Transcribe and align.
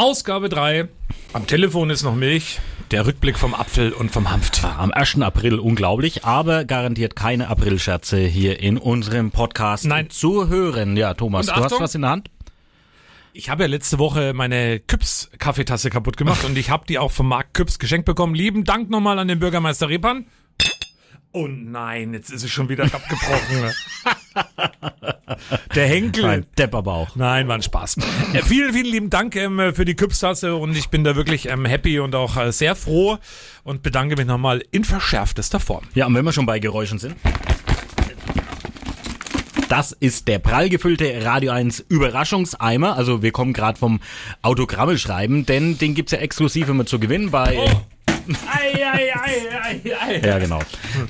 Ausgabe 0.00 0.48
3. 0.48 0.88
Am 1.34 1.46
Telefon 1.46 1.90
ist 1.90 2.04
noch 2.04 2.14
Milch. 2.14 2.58
Der 2.90 3.04
Rückblick 3.04 3.36
vom 3.36 3.52
Apfel 3.52 3.92
und 3.92 4.10
vom 4.10 4.30
Hanft. 4.30 4.64
Am 4.64 4.92
1. 4.92 5.20
April 5.20 5.58
unglaublich, 5.58 6.24
aber 6.24 6.64
garantiert 6.64 7.14
keine 7.14 7.48
Aprilscherze 7.48 8.16
hier 8.16 8.60
in 8.60 8.78
unserem 8.78 9.30
Podcast 9.30 9.84
Nein. 9.84 10.08
zu 10.08 10.48
hören. 10.48 10.96
Ja, 10.96 11.12
Thomas, 11.12 11.48
Und 11.48 11.58
du 11.58 11.64
hast 11.64 11.80
was 11.80 11.94
in 11.94 12.00
der 12.00 12.12
Hand? 12.12 12.30
Ich 13.34 13.50
habe 13.50 13.64
ja 13.64 13.68
letzte 13.68 13.98
Woche 13.98 14.32
meine 14.32 14.80
Küps 14.80 15.30
Kaffeetasse 15.36 15.90
kaputt 15.90 16.16
gemacht 16.16 16.46
und 16.46 16.56
ich 16.56 16.70
habe 16.70 16.86
die 16.88 16.98
auch 16.98 17.12
vom 17.12 17.28
Marc 17.28 17.52
Küps 17.52 17.78
geschenkt 17.78 18.06
bekommen. 18.06 18.34
Lieben 18.34 18.64
Dank 18.64 18.88
nochmal 18.88 19.18
an 19.18 19.28
den 19.28 19.38
Bürgermeister 19.38 19.90
Repan. 19.90 20.24
Oh 21.32 21.46
nein, 21.46 22.14
jetzt 22.14 22.30
ist 22.30 22.42
es 22.42 22.50
schon 22.50 22.70
wieder 22.70 22.84
abgebrochen. 22.84 23.70
Der 25.74 25.86
Henkel. 25.86 26.24
Nein, 26.24 26.46
Depp 26.58 26.74
aber 26.74 26.94
auch. 26.94 27.16
Nein, 27.16 27.48
war 27.48 27.54
ein 27.54 27.62
Spaß. 27.62 27.96
Äh, 28.32 28.42
vielen, 28.42 28.72
vielen 28.72 28.86
lieben 28.86 29.10
Dank 29.10 29.36
ähm, 29.36 29.72
für 29.74 29.84
die 29.84 29.94
Küpstasse 29.94 30.54
und 30.56 30.76
ich 30.76 30.88
bin 30.88 31.04
da 31.04 31.16
wirklich 31.16 31.48
ähm, 31.48 31.64
happy 31.64 32.00
und 32.00 32.14
auch 32.14 32.36
äh, 32.36 32.52
sehr 32.52 32.74
froh 32.74 33.18
und 33.64 33.82
bedanke 33.82 34.16
mich 34.16 34.26
nochmal 34.26 34.62
in 34.70 34.84
verschärftester 34.84 35.60
Form. 35.60 35.84
Ja, 35.94 36.06
und 36.06 36.14
wenn 36.14 36.24
wir 36.24 36.32
schon 36.32 36.46
bei 36.46 36.58
Geräuschen 36.58 36.98
sind. 36.98 37.16
Das 39.68 39.92
ist 39.92 40.26
der 40.26 40.40
prall 40.40 40.68
gefüllte 40.68 41.24
Radio 41.24 41.52
1 41.52 41.84
Überraschungseimer. 41.88 42.96
Also 42.96 43.22
wir 43.22 43.30
kommen 43.30 43.52
gerade 43.52 43.78
vom 43.78 44.00
Autogramme 44.42 44.98
schreiben, 44.98 45.46
denn 45.46 45.78
den 45.78 45.94
gibt's 45.94 46.10
ja 46.10 46.18
exklusiv 46.18 46.68
immer 46.68 46.86
zu 46.86 46.98
gewinnen 46.98 47.30
bei... 47.30 47.56
Ei, 48.52 48.84
ei, 48.84 49.12
ei, 49.14 49.80
ei, 49.84 49.92
ei. 50.22 50.26
Ja, 50.26 50.38
genau. 50.38 50.60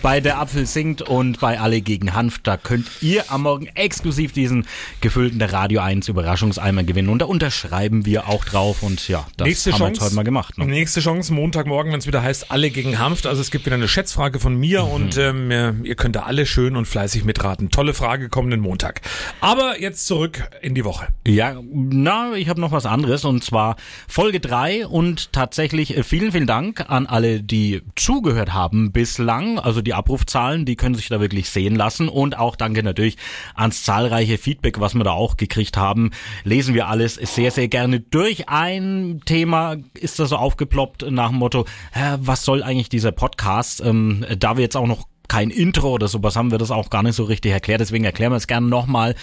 Bei 0.03 0.21
der 0.21 0.39
Apfel 0.39 0.67
singt 0.67 1.03
und 1.03 1.41
bei 1.41 1.59
Alle 1.61 1.81
gegen 1.81 2.15
Hanf, 2.15 2.39
da 2.39 2.57
könnt 2.57 2.87
ihr 3.01 3.31
am 3.31 3.43
Morgen 3.43 3.67
exklusiv 3.75 4.33
diesen 4.33 4.67
gefüllten 5.01 5.41
Radio 5.43 5.81
1 5.81 6.09
Überraschungseimer 6.09 6.83
gewinnen. 6.85 7.09
Und 7.09 7.21
da 7.21 7.27
unterschreiben 7.27 8.07
wir 8.07 8.29
auch 8.29 8.45
drauf 8.45 8.83
und 8.83 9.07
ja, 9.09 9.27
das 9.37 9.47
Nächste 9.47 9.73
haben 9.73 9.79
wir 9.81 9.87
Chance. 9.87 9.93
jetzt 10.01 10.05
heute 10.07 10.15
mal 10.17 10.23
gemacht. 10.25 10.59
Ne? 10.59 10.67
Nächste 10.67 11.01
Chance 11.01 11.33
Montagmorgen, 11.33 11.93
wenn 11.93 11.99
es 11.99 12.07
wieder 12.07 12.23
heißt, 12.23 12.51
alle 12.51 12.71
gegen 12.71 12.99
Hanft. 12.99 13.27
Also 13.27 13.41
es 13.41 13.51
gibt 13.51 13.67
wieder 13.67 13.77
eine 13.77 13.89
Schätzfrage 13.89 14.39
von 14.41 14.57
mir 14.57 14.83
Mhm. 14.85 14.91
und 14.91 15.17
ähm, 15.17 15.51
ihr- 15.51 15.77
ihr 15.85 15.95
könnt 15.97 16.17
da 16.17 16.21
alle 16.23 16.47
schön 16.47 16.77
und 16.77 16.87
fleißig 16.87 17.25
mitraten. 17.25 17.71
Tolle 17.71 17.95
Frage 17.95 18.29
kommenden 18.29 18.61
Montag. 18.61 19.01
Aber 19.41 19.81
jetzt 19.81 20.07
zurück 20.07 20.43
in 20.63 20.75
die 20.75 20.85
Woche. 20.85 21.09
Ja, 21.27 21.57
na, 21.73 22.33
ich 22.35 22.49
habe 22.49 22.61
noch 22.61 22.73
was 22.73 22.87
anderes 22.87 23.25
und 23.25 23.45
zwar 23.45 23.77
Folge 24.09 24.41
3 24.41 24.87
und 24.87 25.33
tatsächlich 25.33 25.97
äh, 25.97 26.03
vielen, 26.03 26.33
vielen 26.33 26.47
Dank 26.47 26.89
an 26.89 27.07
alle, 27.11 27.43
die 27.43 27.83
zugehört 27.97 28.53
haben 28.53 28.93
bislang. 28.93 29.59
Also 29.59 29.83
die 29.83 29.95
Abrufzahlen, 29.95 30.65
die 30.65 30.77
können 30.77 30.95
sich 30.95 31.09
da 31.09 31.21
wirklich 31.21 31.51
sehen 31.51 31.75
lassen 31.75 32.09
und 32.09 32.39
auch 32.39 32.57
danke 32.57 32.83
natürlich 32.83 33.17
ans 33.55 33.83
zahlreiche 33.83 34.39
Feedback, 34.39 34.81
was 34.81 34.95
wir 34.95 35.05
da 35.05 35.13
auch 35.13 35.37
gekriegt 35.37 35.77
haben. 35.77 36.11
Lesen 36.45 36.75
wir 36.75 36.89
alles 36.89 37.15
sehr, 37.15 37.51
sehr 37.51 37.69
gerne 37.69 38.01
durch. 38.01 38.49
Ein 38.49 39.21
Thema 39.25 39.77
ist 39.95 40.19
da 40.19 40.27
so 40.27 40.37
aufgeploppt 40.37 41.11
nach 41.11 41.29
dem 41.29 41.39
Motto, 41.39 41.67
hä, 41.93 42.17
was 42.21 42.45
soll 42.45 42.63
eigentlich 42.63 42.89
dieser 42.89 43.13
Podcast? 43.13 43.83
Ähm, 43.85 44.25
da 44.39 44.57
wir 44.57 44.63
jetzt 44.63 44.77
auch 44.77 44.87
noch 44.87 45.07
kein 45.29 45.51
Intro 45.51 45.93
oder 45.93 46.09
sowas 46.09 46.35
haben 46.35 46.51
wir 46.51 46.59
das 46.59 46.73
auch 46.73 46.91
gar 46.91 47.05
nicht 47.05 47.15
so 47.15 47.25
richtig 47.25 47.53
erklärt. 47.53 47.81
Deswegen 47.81 48.05
erklären 48.05 48.33
wir 48.33 48.37
es 48.37 48.49
gerne 48.49 48.67
nochmal. 48.67 49.15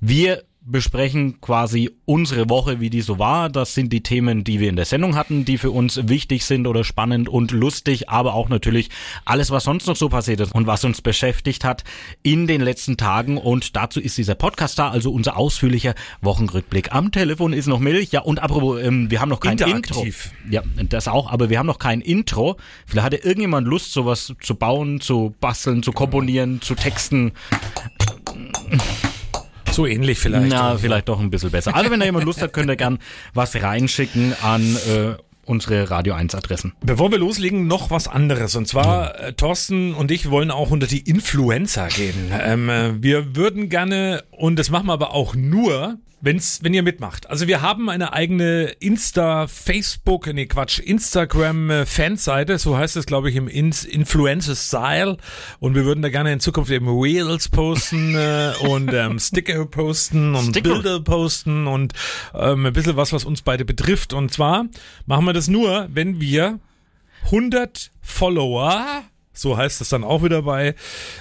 Wir 0.00 0.42
besprechen 0.64 1.40
quasi 1.40 1.90
unsere 2.04 2.48
Woche, 2.48 2.80
wie 2.80 2.90
die 2.90 3.00
so 3.00 3.18
war. 3.18 3.48
Das 3.48 3.74
sind 3.74 3.92
die 3.92 4.02
Themen, 4.02 4.44
die 4.44 4.60
wir 4.60 4.68
in 4.68 4.76
der 4.76 4.84
Sendung 4.84 5.16
hatten, 5.16 5.44
die 5.44 5.58
für 5.58 5.70
uns 5.70 6.08
wichtig 6.08 6.44
sind 6.44 6.66
oder 6.66 6.84
spannend 6.84 7.28
und 7.28 7.50
lustig, 7.50 8.08
aber 8.08 8.34
auch 8.34 8.48
natürlich 8.48 8.90
alles, 9.24 9.50
was 9.50 9.64
sonst 9.64 9.86
noch 9.86 9.96
so 9.96 10.08
passiert 10.08 10.40
ist 10.40 10.54
und 10.54 10.66
was 10.66 10.84
uns 10.84 11.02
beschäftigt 11.02 11.64
hat 11.64 11.84
in 12.22 12.46
den 12.46 12.60
letzten 12.60 12.96
Tagen. 12.96 13.38
Und 13.38 13.74
dazu 13.76 14.00
ist 14.00 14.18
dieser 14.18 14.34
Podcast 14.34 14.78
da, 14.78 14.90
also 14.90 15.12
unser 15.12 15.36
ausführlicher 15.36 15.94
Wochenrückblick. 16.20 16.94
Am 16.94 17.10
Telefon 17.10 17.52
ist 17.52 17.66
noch 17.66 17.80
Milch. 17.80 18.12
Ja, 18.12 18.20
und 18.20 18.40
apropos, 18.40 18.80
ähm, 18.80 19.10
wir 19.10 19.20
haben 19.20 19.28
noch 19.28 19.40
kein 19.40 19.52
Interaktiv. 19.52 20.32
Intro. 20.44 20.54
Ja, 20.54 20.62
das 20.88 21.08
auch, 21.08 21.30
aber 21.30 21.50
wir 21.50 21.58
haben 21.58 21.66
noch 21.66 21.78
kein 21.78 22.00
Intro. 22.00 22.56
Vielleicht 22.86 23.04
hatte 23.04 23.16
irgendjemand 23.16 23.66
Lust, 23.66 23.92
sowas 23.92 24.32
zu 24.40 24.54
bauen, 24.54 25.00
zu 25.00 25.34
basteln, 25.40 25.82
zu 25.82 25.92
komponieren, 25.92 26.60
zu 26.60 26.74
texten. 26.74 27.32
So 29.72 29.86
ähnlich 29.86 30.18
vielleicht. 30.18 30.48
Na, 30.48 30.76
vielleicht 30.76 31.08
doch 31.08 31.20
ein 31.20 31.30
bisschen 31.30 31.50
besser. 31.50 31.74
Also 31.74 31.90
wenn 31.90 32.00
da 32.00 32.06
jemand 32.06 32.24
Lust 32.24 32.42
hat, 32.42 32.52
könnt 32.52 32.70
ihr 32.70 32.76
gern 32.76 32.98
was 33.34 33.54
reinschicken 33.60 34.34
an 34.42 34.76
äh, 34.76 35.14
unsere 35.44 35.90
Radio 35.90 36.14
1 36.14 36.34
Adressen. 36.34 36.72
Bevor 36.84 37.10
wir 37.10 37.18
loslegen, 37.18 37.66
noch 37.66 37.90
was 37.90 38.08
anderes. 38.08 38.54
Und 38.56 38.68
zwar, 38.68 39.18
äh, 39.18 39.32
Thorsten 39.32 39.94
und 39.94 40.10
ich 40.10 40.30
wollen 40.30 40.50
auch 40.50 40.70
unter 40.70 40.86
die 40.86 41.00
Influencer 41.00 41.88
gehen. 41.88 42.32
Ähm, 42.32 42.68
äh, 42.68 43.02
wir 43.02 43.36
würden 43.36 43.68
gerne, 43.68 44.24
und 44.30 44.58
das 44.58 44.70
machen 44.70 44.86
wir 44.86 44.92
aber 44.92 45.14
auch 45.14 45.34
nur, 45.34 45.98
wenn's, 46.22 46.60
wenn 46.62 46.72
ihr 46.72 46.82
mitmacht. 46.82 47.28
Also 47.28 47.46
wir 47.48 47.60
haben 47.60 47.90
eine 47.90 48.12
eigene 48.12 48.68
Insta, 48.78 49.46
Facebook, 49.48 50.32
nee 50.32 50.46
Quatsch, 50.46 50.78
Instagram 50.78 51.70
äh, 51.70 51.86
Fanseite, 51.86 52.58
so 52.58 52.76
heißt 52.78 52.96
es 52.96 53.04
glaube 53.06 53.28
ich 53.28 53.36
im 53.36 53.48
Ins 53.48 53.84
Influencer 53.84 54.54
Style. 54.54 55.18
Und 55.58 55.74
wir 55.74 55.84
würden 55.84 56.00
da 56.00 56.08
gerne 56.08 56.32
in 56.32 56.40
Zukunft 56.40 56.70
eben 56.70 56.88
Reels 56.88 57.48
posten 57.48 58.14
äh, 58.14 58.52
und 58.68 58.92
ähm, 58.94 59.18
Sticker 59.18 59.66
posten 59.66 60.34
und 60.34 60.50
Sticker? 60.50 60.74
Bilder 60.74 61.00
posten 61.00 61.66
und 61.66 61.92
ähm, 62.34 62.64
ein 62.64 62.72
bisschen 62.72 62.96
was, 62.96 63.12
was 63.12 63.24
uns 63.24 63.42
beide 63.42 63.64
betrifft. 63.64 64.12
Und 64.12 64.32
zwar 64.32 64.66
machen 65.06 65.26
wir 65.26 65.32
das 65.32 65.48
nur, 65.48 65.88
wenn 65.92 66.20
wir 66.20 66.60
100 67.24 67.90
Follower, 68.00 69.02
so 69.32 69.56
heißt 69.56 69.80
es 69.80 69.88
dann 69.88 70.04
auch 70.04 70.22
wieder 70.22 70.42
bei 70.42 70.74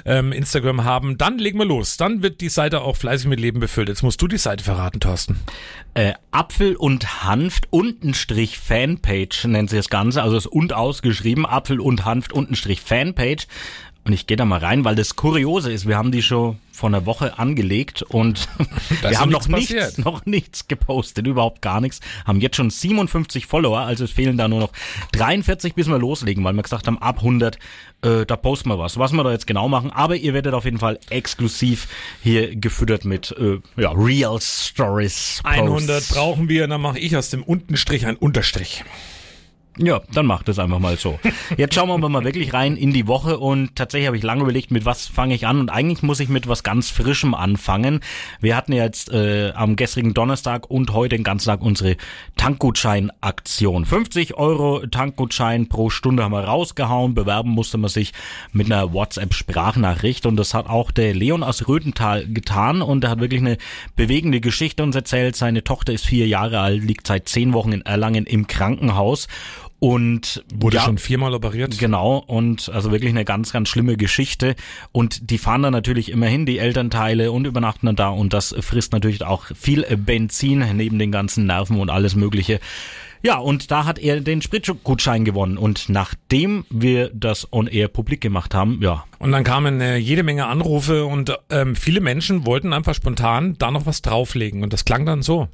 ähm, 0.06 0.32
Instagram 0.32 0.84
haben, 0.84 1.18
dann 1.18 1.38
legen 1.38 1.60
wir 1.60 1.66
los. 1.66 1.98
Dann 1.98 2.22
wird 2.22 2.42
die 2.42 2.50
Seite 2.50 2.82
auch 2.82 2.98
fleißig 2.98 3.28
mit 3.28 3.40
Leben 3.40 3.60
befüllt. 3.60 3.90
Jetzt 3.90 4.04
musst 4.04 4.22
du 4.22 4.28
die 4.28 4.38
Seite 4.38 4.64
verraten, 4.64 5.00
Thorsten. 5.00 5.40
Äh, 5.94 6.14
Apfel 6.32 6.76
und 6.76 7.24
Hanft 7.24 7.68
untenstrich 7.70 8.58
Fanpage 8.58 9.46
nennt 9.46 9.70
sich 9.70 9.80
das 9.80 9.90
Ganze, 9.90 10.24
also 10.24 10.38
ist 10.38 10.48
und 10.48 10.74
ausgeschrieben, 10.74 11.46
Apfel 11.46 11.80
und 11.80 12.06
Hanft 12.06 12.34
untenstrich 12.34 12.82
Fanpage. 12.82 13.48
Und 14.04 14.14
ich 14.14 14.26
gehe 14.26 14.36
da 14.36 14.46
mal 14.46 14.60
rein, 14.60 14.84
weil 14.84 14.96
das 14.96 15.16
Kuriose 15.16 15.72
ist, 15.72 15.88
wir 15.88 15.96
haben 15.96 16.12
die 16.12 16.24
schon 16.24 16.58
vor 16.72 16.90
einer 16.90 17.06
Woche 17.06 17.38
angelegt 17.38 18.02
und 18.02 18.48
wir 19.02 19.20
haben 19.20 19.30
noch 19.30 19.48
nichts 19.48 19.72
passiert. 19.72 19.98
noch 20.04 20.26
nichts 20.26 20.68
gepostet, 20.68 21.28
überhaupt 21.28 21.62
gar 21.62 21.82
nichts. 21.82 22.00
Haben 22.26 22.42
jetzt 22.42 22.56
schon 22.56 22.72
57 22.72 23.46
Follower, 23.46 23.80
also 23.80 24.04
es 24.04 24.12
fehlen 24.12 24.38
da 24.38 24.48
nur 24.48 24.60
noch 24.60 24.72
43, 25.12 25.76
bis 25.76 25.88
wir 25.88 26.00
loslegen, 26.00 26.44
weil 26.44 26.54
wir 26.54 26.64
gesagt 26.64 26.88
haben, 26.88 26.98
ab 26.98 27.18
100, 27.18 27.60
äh, 28.02 28.26
da 28.26 28.36
posten 28.38 28.70
wir 28.70 28.80
was. 28.80 28.98
Was 28.98 29.12
wir 29.12 29.24
da 29.24 29.32
jetzt 29.32 29.46
genau 29.46 29.70
machen, 29.70 29.92
aber 29.92 30.16
ihr 30.16 30.34
werdet 30.34 30.56
auf 30.56 30.66
jeden 30.66 30.80
Fall 30.80 31.00
exklusiv 31.12 31.88
hier 32.24 32.56
gefüttert 32.56 33.06
mit 33.06 33.36
äh, 33.38 33.60
ja, 33.80 33.92
Real 33.92 34.40
Stories. 34.42 35.42
Posts. 35.44 35.46
100 35.46 36.10
brauchen 36.10 36.50
wir, 36.50 36.68
dann 36.68 36.82
mache 36.82 36.98
ich 36.98 37.16
aus 37.16 37.30
dem 37.30 37.44
Untenstrich 37.44 38.08
ein 38.08 38.16
Unterstrich. 38.16 38.84
Ja, 39.78 40.02
dann 40.14 40.26
macht 40.26 40.50
es 40.50 40.60
einfach 40.60 40.80
mal 40.80 40.98
so. 40.98 41.18
Jetzt 41.58 41.76
schauen 41.76 41.88
wir 41.88 41.94
aber 41.94 42.10
mal 42.10 42.26
wirklich 42.26 42.54
rein 42.54 42.76
in 42.76 42.92
die 42.92 43.08
Woche 43.08 43.40
und 43.40 43.74
tatsächlich 43.76 44.08
habe 44.08 44.18
ich 44.18 44.24
lange 44.24 44.42
überlegt, 44.42 44.70
mit 44.70 44.84
was 44.84 45.08
fange 45.08 45.34
ich 45.34 45.48
an 45.48 45.62
und 45.62 45.70
eigentlich 45.70 46.04
muss 46.04 46.20
ich 46.20 46.28
mit 46.28 46.48
was 46.48 46.64
ganz 46.64 46.90
Frischem 46.90 47.34
anfangen. 47.34 48.02
Wir 48.42 48.58
hatten 48.58 48.74
ja 48.74 48.84
jetzt 48.84 49.12
äh, 49.12 49.52
am 49.56 49.78
gestrigen 49.78 50.14
Donnerstag 50.14 50.70
und 50.70 50.92
heute 50.92 51.16
den 51.16 51.24
ganzen 51.24 51.48
Tag 51.48 51.62
unsere 51.62 51.96
Tankgutschein-Aktion. 52.36 53.86
50 53.86 54.36
Euro 54.36 54.86
Tankgutschein 54.88 55.70
pro 55.70 55.90
Stunde 55.90 56.24
haben 56.24 56.34
wir 56.34 56.44
rausgehauen. 56.44 57.14
Bewerben 57.14 57.52
musste 57.52 57.78
man 57.78 57.90
sich 57.90 58.12
mit 58.52 58.66
einer 58.66 58.92
WhatsApp-Sprachnachricht 58.94 60.26
und 60.26 60.36
das 60.36 60.54
hat 60.54 60.68
auch 60.68 60.92
der 60.92 61.14
Leon 61.14 61.44
aus 61.44 61.70
Röthental 61.70 62.28
getan 62.28 62.82
und 62.82 63.06
er 63.06 63.12
hat 63.12 63.22
wirklich 63.22 63.42
eine 63.42 63.58
bewegende 63.96 64.42
Geschichte 64.42 64.84
uns 64.84 64.98
erzählt. 64.98 65.38
Seine 65.38 65.64
Tochter 65.64 65.94
ist 65.94 66.06
vier 66.06 66.28
Jahre 66.28 66.60
alt, 66.60 66.84
liegt 66.84 67.08
seit 67.08 67.30
zehn 67.30 67.54
Wochen 67.54 67.72
in 67.72 67.84
Erlangen 67.84 68.26
im 68.26 68.48
Krankenhaus 68.48 69.30
und 69.84 70.46
Wurde 70.54 70.78
ja, 70.78 70.84
schon 70.84 71.00
viermal 71.00 71.34
operiert. 71.34 71.80
Genau, 71.80 72.18
und 72.28 72.70
also 72.70 72.92
wirklich 72.92 73.10
eine 73.10 73.26
ganz, 73.26 73.52
ganz 73.52 73.68
schlimme 73.68 73.98
Geschichte. 73.98 74.56
Und 74.92 75.32
die 75.32 75.40
fahren 75.40 75.64
dann 75.64 75.74
natürlich 75.74 76.12
immerhin 76.12 76.46
die 76.46 76.60
Elternteile 76.60 77.32
und 77.32 77.48
übernachten 77.48 77.88
dann 77.88 77.96
da 77.96 78.10
und 78.10 78.32
das 78.32 78.56
frisst 78.60 78.94
natürlich 78.94 79.26
auch 79.26 79.46
viel 79.60 79.84
Benzin 79.98 80.64
neben 80.76 81.00
den 81.00 81.12
ganzen 81.12 81.48
Nerven 81.48 81.80
und 81.80 81.90
alles 81.90 82.16
Mögliche. 82.16 82.60
Ja, 83.24 83.40
und 83.40 83.72
da 83.72 83.86
hat 83.86 83.98
er 83.98 84.22
den 84.22 84.44
Spritgutschein 84.44 85.26
gewonnen. 85.26 85.58
Und 85.58 85.90
nachdem 85.90 86.64
wir 86.70 87.10
das 87.12 87.52
on 87.52 87.66
air 87.66 87.88
publik 87.88 88.22
gemacht 88.22 88.54
haben, 88.54 88.80
ja, 88.84 89.06
Und 89.18 89.32
dann 89.32 89.44
kamen 89.44 89.82
äh, 89.82 89.98
jede 89.98 90.22
Menge 90.22 90.46
Anrufe 90.46 91.06
und 91.06 91.36
ähm, 91.50 91.76
viele 91.76 92.02
Menschen 92.02 92.46
wollten 92.46 92.72
einfach 92.72 92.94
spontan 92.94 93.56
da 93.58 93.72
noch 93.72 93.88
was 93.88 94.04
drauflegen. 94.04 94.62
Und 94.62 94.74
das 94.74 94.86
klang 94.86 95.08
dann 95.08 95.24
so. 95.24 95.50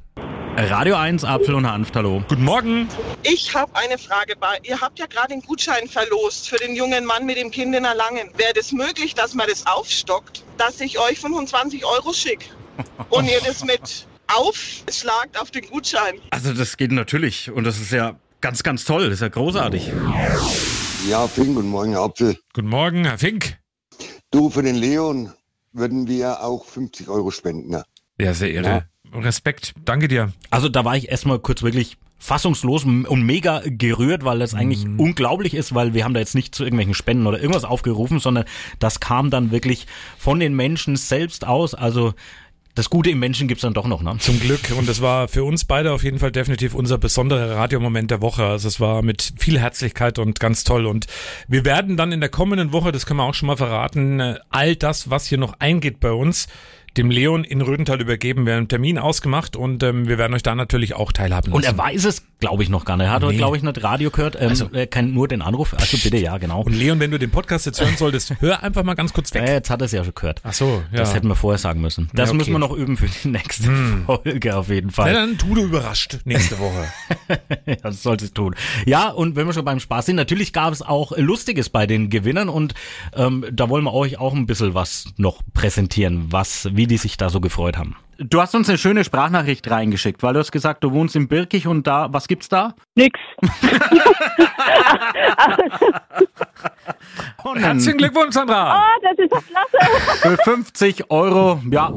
Radio 0.60 0.96
1, 0.96 1.22
Apfel 1.24 1.54
und 1.54 1.70
Hanft, 1.70 1.94
hallo. 1.94 2.20
Guten 2.28 2.42
Morgen. 2.42 2.88
Ich 3.22 3.54
habe 3.54 3.70
eine 3.76 3.96
Frage. 3.96 4.34
Bei, 4.36 4.58
ihr 4.64 4.80
habt 4.80 4.98
ja 4.98 5.06
gerade 5.06 5.28
den 5.28 5.40
Gutschein 5.40 5.86
verlost 5.86 6.48
für 6.48 6.56
den 6.56 6.74
jungen 6.74 7.04
Mann 7.04 7.26
mit 7.26 7.36
dem 7.36 7.52
Kind 7.52 7.76
in 7.76 7.84
Erlangen. 7.84 8.28
Wäre 8.36 8.54
das 8.54 8.72
möglich, 8.72 9.14
dass 9.14 9.34
man 9.34 9.46
das 9.48 9.64
aufstockt, 9.68 10.42
dass 10.56 10.80
ich 10.80 10.98
euch 10.98 11.20
25 11.20 11.84
Euro 11.84 12.12
schicke 12.12 12.46
und 13.08 13.26
ihr 13.26 13.40
das 13.46 13.64
mit 13.64 14.08
aufschlagt 14.34 15.40
auf 15.40 15.52
den 15.52 15.64
Gutschein? 15.70 16.16
Also 16.30 16.52
das 16.52 16.76
geht 16.76 16.90
natürlich 16.90 17.52
und 17.52 17.62
das 17.62 17.78
ist 17.78 17.92
ja 17.92 18.16
ganz, 18.40 18.64
ganz 18.64 18.84
toll, 18.84 19.04
das 19.04 19.14
ist 19.14 19.20
ja 19.20 19.28
großartig. 19.28 19.92
Ja, 21.08 21.28
vielen 21.28 21.54
guten 21.54 21.68
Morgen, 21.68 21.92
Herr 21.92 22.02
Apfel. 22.02 22.36
Guten 22.52 22.68
Morgen, 22.68 23.04
Herr 23.04 23.18
Fink. 23.18 23.58
Du, 24.32 24.50
für 24.50 24.64
den 24.64 24.74
Leon 24.74 25.32
würden 25.72 26.08
wir 26.08 26.42
auch 26.42 26.64
50 26.64 27.08
Euro 27.08 27.30
spenden. 27.30 27.70
ne? 27.70 27.84
Ja, 28.20 28.34
sehr 28.34 28.50
irre. 28.50 28.88
Respekt. 29.14 29.74
Danke 29.84 30.08
dir. 30.08 30.32
Also 30.50 30.68
da 30.68 30.84
war 30.84 30.96
ich 30.96 31.08
erstmal 31.08 31.38
kurz 31.38 31.62
wirklich 31.62 31.96
fassungslos 32.20 32.84
und 32.84 33.22
mega 33.22 33.62
gerührt, 33.64 34.24
weil 34.24 34.40
das 34.40 34.52
eigentlich 34.54 34.84
Mhm. 34.84 34.98
unglaublich 34.98 35.54
ist, 35.54 35.74
weil 35.74 35.94
wir 35.94 36.04
haben 36.04 36.14
da 36.14 36.20
jetzt 36.20 36.34
nicht 36.34 36.52
zu 36.54 36.64
irgendwelchen 36.64 36.94
Spenden 36.94 37.26
oder 37.28 37.38
irgendwas 37.38 37.64
aufgerufen, 37.64 38.18
sondern 38.18 38.44
das 38.80 38.98
kam 38.98 39.30
dann 39.30 39.52
wirklich 39.52 39.86
von 40.18 40.40
den 40.40 40.54
Menschen 40.54 40.96
selbst 40.96 41.46
aus. 41.46 41.74
Also 41.74 42.14
das 42.74 42.90
Gute 42.90 43.10
im 43.10 43.18
Menschen 43.20 43.46
gibt's 43.48 43.62
dann 43.62 43.74
doch 43.74 43.86
noch, 43.86 44.02
ne? 44.02 44.16
Zum 44.18 44.38
Glück. 44.40 44.72
Und 44.76 44.88
es 44.88 45.00
war 45.00 45.26
für 45.28 45.42
uns 45.44 45.64
beide 45.64 45.92
auf 45.92 46.02
jeden 46.04 46.18
Fall 46.18 46.30
definitiv 46.32 46.74
unser 46.74 46.98
besonderer 46.98 47.56
Radiomoment 47.56 48.10
der 48.10 48.20
Woche. 48.20 48.44
Also 48.44 48.66
es 48.68 48.78
war 48.80 49.02
mit 49.02 49.32
viel 49.36 49.58
Herzlichkeit 49.58 50.18
und 50.18 50.38
ganz 50.40 50.64
toll. 50.64 50.86
Und 50.86 51.06
wir 51.48 51.64
werden 51.64 51.96
dann 51.96 52.10
in 52.12 52.20
der 52.20 52.28
kommenden 52.28 52.72
Woche, 52.72 52.90
das 52.92 53.06
können 53.06 53.18
wir 53.18 53.24
auch 53.24 53.34
schon 53.34 53.46
mal 53.48 53.56
verraten, 53.56 54.20
äh, 54.20 54.38
all 54.50 54.74
das, 54.76 55.08
was 55.10 55.26
hier 55.26 55.38
noch 55.38 55.54
eingeht 55.60 55.98
bei 56.00 56.12
uns, 56.12 56.46
dem 56.96 57.10
Leon 57.10 57.44
in 57.44 57.60
Rödental 57.60 58.00
übergeben. 58.00 58.44
Wir 58.46 58.54
haben 58.54 58.58
einen 58.58 58.68
Termin 58.68 58.98
ausgemacht 58.98 59.54
und 59.56 59.82
ähm, 59.82 60.08
wir 60.08 60.18
werden 60.18 60.34
euch 60.34 60.42
da 60.42 60.54
natürlich 60.54 60.94
auch 60.94 61.12
teilhaben 61.12 61.52
Und 61.52 61.62
lassen. 61.64 61.78
er 61.78 61.84
weiß 61.84 62.04
es, 62.06 62.22
glaube 62.40 62.62
ich, 62.62 62.68
noch 62.68 62.84
gar 62.84 62.96
nicht. 62.96 63.06
Er 63.06 63.12
hat 63.12 63.22
Nee. 63.22 63.36
glaube 63.36 63.56
ich, 63.56 63.62
nicht 63.62 63.82
Radio 63.84 64.10
gehört. 64.10 64.36
Ähm, 64.40 64.48
Also- 64.48 64.68
er 64.72 64.86
kennt 64.86 65.14
nur 65.14 65.28
den 65.28 65.42
Anruf. 65.42 65.74
Also 65.74 65.96
bitte, 66.02 66.16
ja, 66.16 66.38
genau. 66.38 66.62
und 66.62 66.72
Leon, 66.72 66.98
wenn 67.00 67.10
du 67.10 67.18
den 67.18 67.30
Podcast 67.30 67.66
jetzt 67.66 67.80
hören 67.80 67.96
solltest, 67.96 68.34
hör 68.40 68.62
einfach 68.62 68.82
mal 68.84 68.94
ganz 68.94 69.12
kurz 69.12 69.32
weg. 69.34 69.42
Äh, 69.42 69.54
jetzt 69.54 69.70
hat 69.70 69.80
er 69.82 69.86
es 69.86 69.92
ja 69.92 70.02
schon 70.04 70.14
gehört. 70.14 70.40
Ach 70.44 70.52
so, 70.52 70.82
ja. 70.92 70.98
Das 70.98 71.14
hätten 71.14 71.28
wir 71.28 71.34
vorher 71.36 71.58
sagen 71.58 71.80
müssen. 71.80 72.08
Das 72.14 72.28
Ja, 72.28 72.30
okay. 72.30 72.36
müssen 72.38 72.52
wir 72.52 72.58
noch 72.58 72.72
üben 72.72 72.96
für 72.96 73.06
die 73.06 73.28
nächste 73.28 73.70
Folge 74.06 74.56
auf 74.56 74.68
jeden 74.70 74.88
Na, 74.88 74.92
Fall. 74.92 75.12
dann 75.12 75.38
tu 75.38 75.54
du 75.54 75.64
überrascht 75.64 76.18
nächste 76.24 76.58
Woche. 76.58 76.86
Ja, 77.66 77.74
das 77.82 78.02
sollte 78.02 78.24
es 78.24 78.32
tun. 78.32 78.54
Ja, 78.86 79.08
und 79.10 79.36
wenn 79.36 79.46
wir 79.46 79.52
schon 79.52 79.64
beim 79.64 79.80
Spaß 79.80 80.06
sind, 80.06 80.16
natürlich 80.16 80.54
gab 80.54 80.72
es 80.72 80.80
auch 80.80 81.12
Lustiges 81.18 81.68
bei 81.68 81.86
den 81.86 82.08
Gewinnern 82.08 82.48
und 82.48 82.72
ähm, 83.14 83.44
da 83.52 83.68
wollen 83.68 83.84
wir 83.84 83.92
euch 83.92 84.18
auch 84.18 84.32
ein 84.34 84.46
bisschen 84.46 84.72
was 84.72 85.04
noch 85.18 85.42
präsentieren, 85.52 86.32
was, 86.32 86.68
wie 86.78 86.86
die 86.86 86.96
sich 86.96 87.16
da 87.16 87.28
so 87.28 87.40
gefreut 87.40 87.76
haben. 87.76 87.96
Du 88.18 88.40
hast 88.40 88.54
uns 88.54 88.68
eine 88.68 88.78
schöne 88.78 89.02
Sprachnachricht 89.02 89.68
reingeschickt, 89.68 90.22
weil 90.22 90.32
du 90.32 90.38
hast 90.38 90.52
gesagt, 90.52 90.84
du 90.84 90.92
wohnst 90.92 91.16
in 91.16 91.26
Birkich 91.26 91.66
und 91.66 91.88
da, 91.88 92.06
was 92.12 92.28
gibt's 92.28 92.48
da? 92.48 92.74
Nix. 92.94 93.18
Und 97.42 97.50
dann 97.56 97.56
Herzlichen 97.62 97.98
Glückwunsch, 97.98 98.32
Sandra. 98.32 98.78
Ah, 98.78 98.84
das 99.02 99.18
ist 99.18 99.32
doch 99.32 99.42
klasse. 99.44 99.76
für 100.22 100.36
50 100.36 101.10
Euro, 101.10 101.60
ja, 101.68 101.92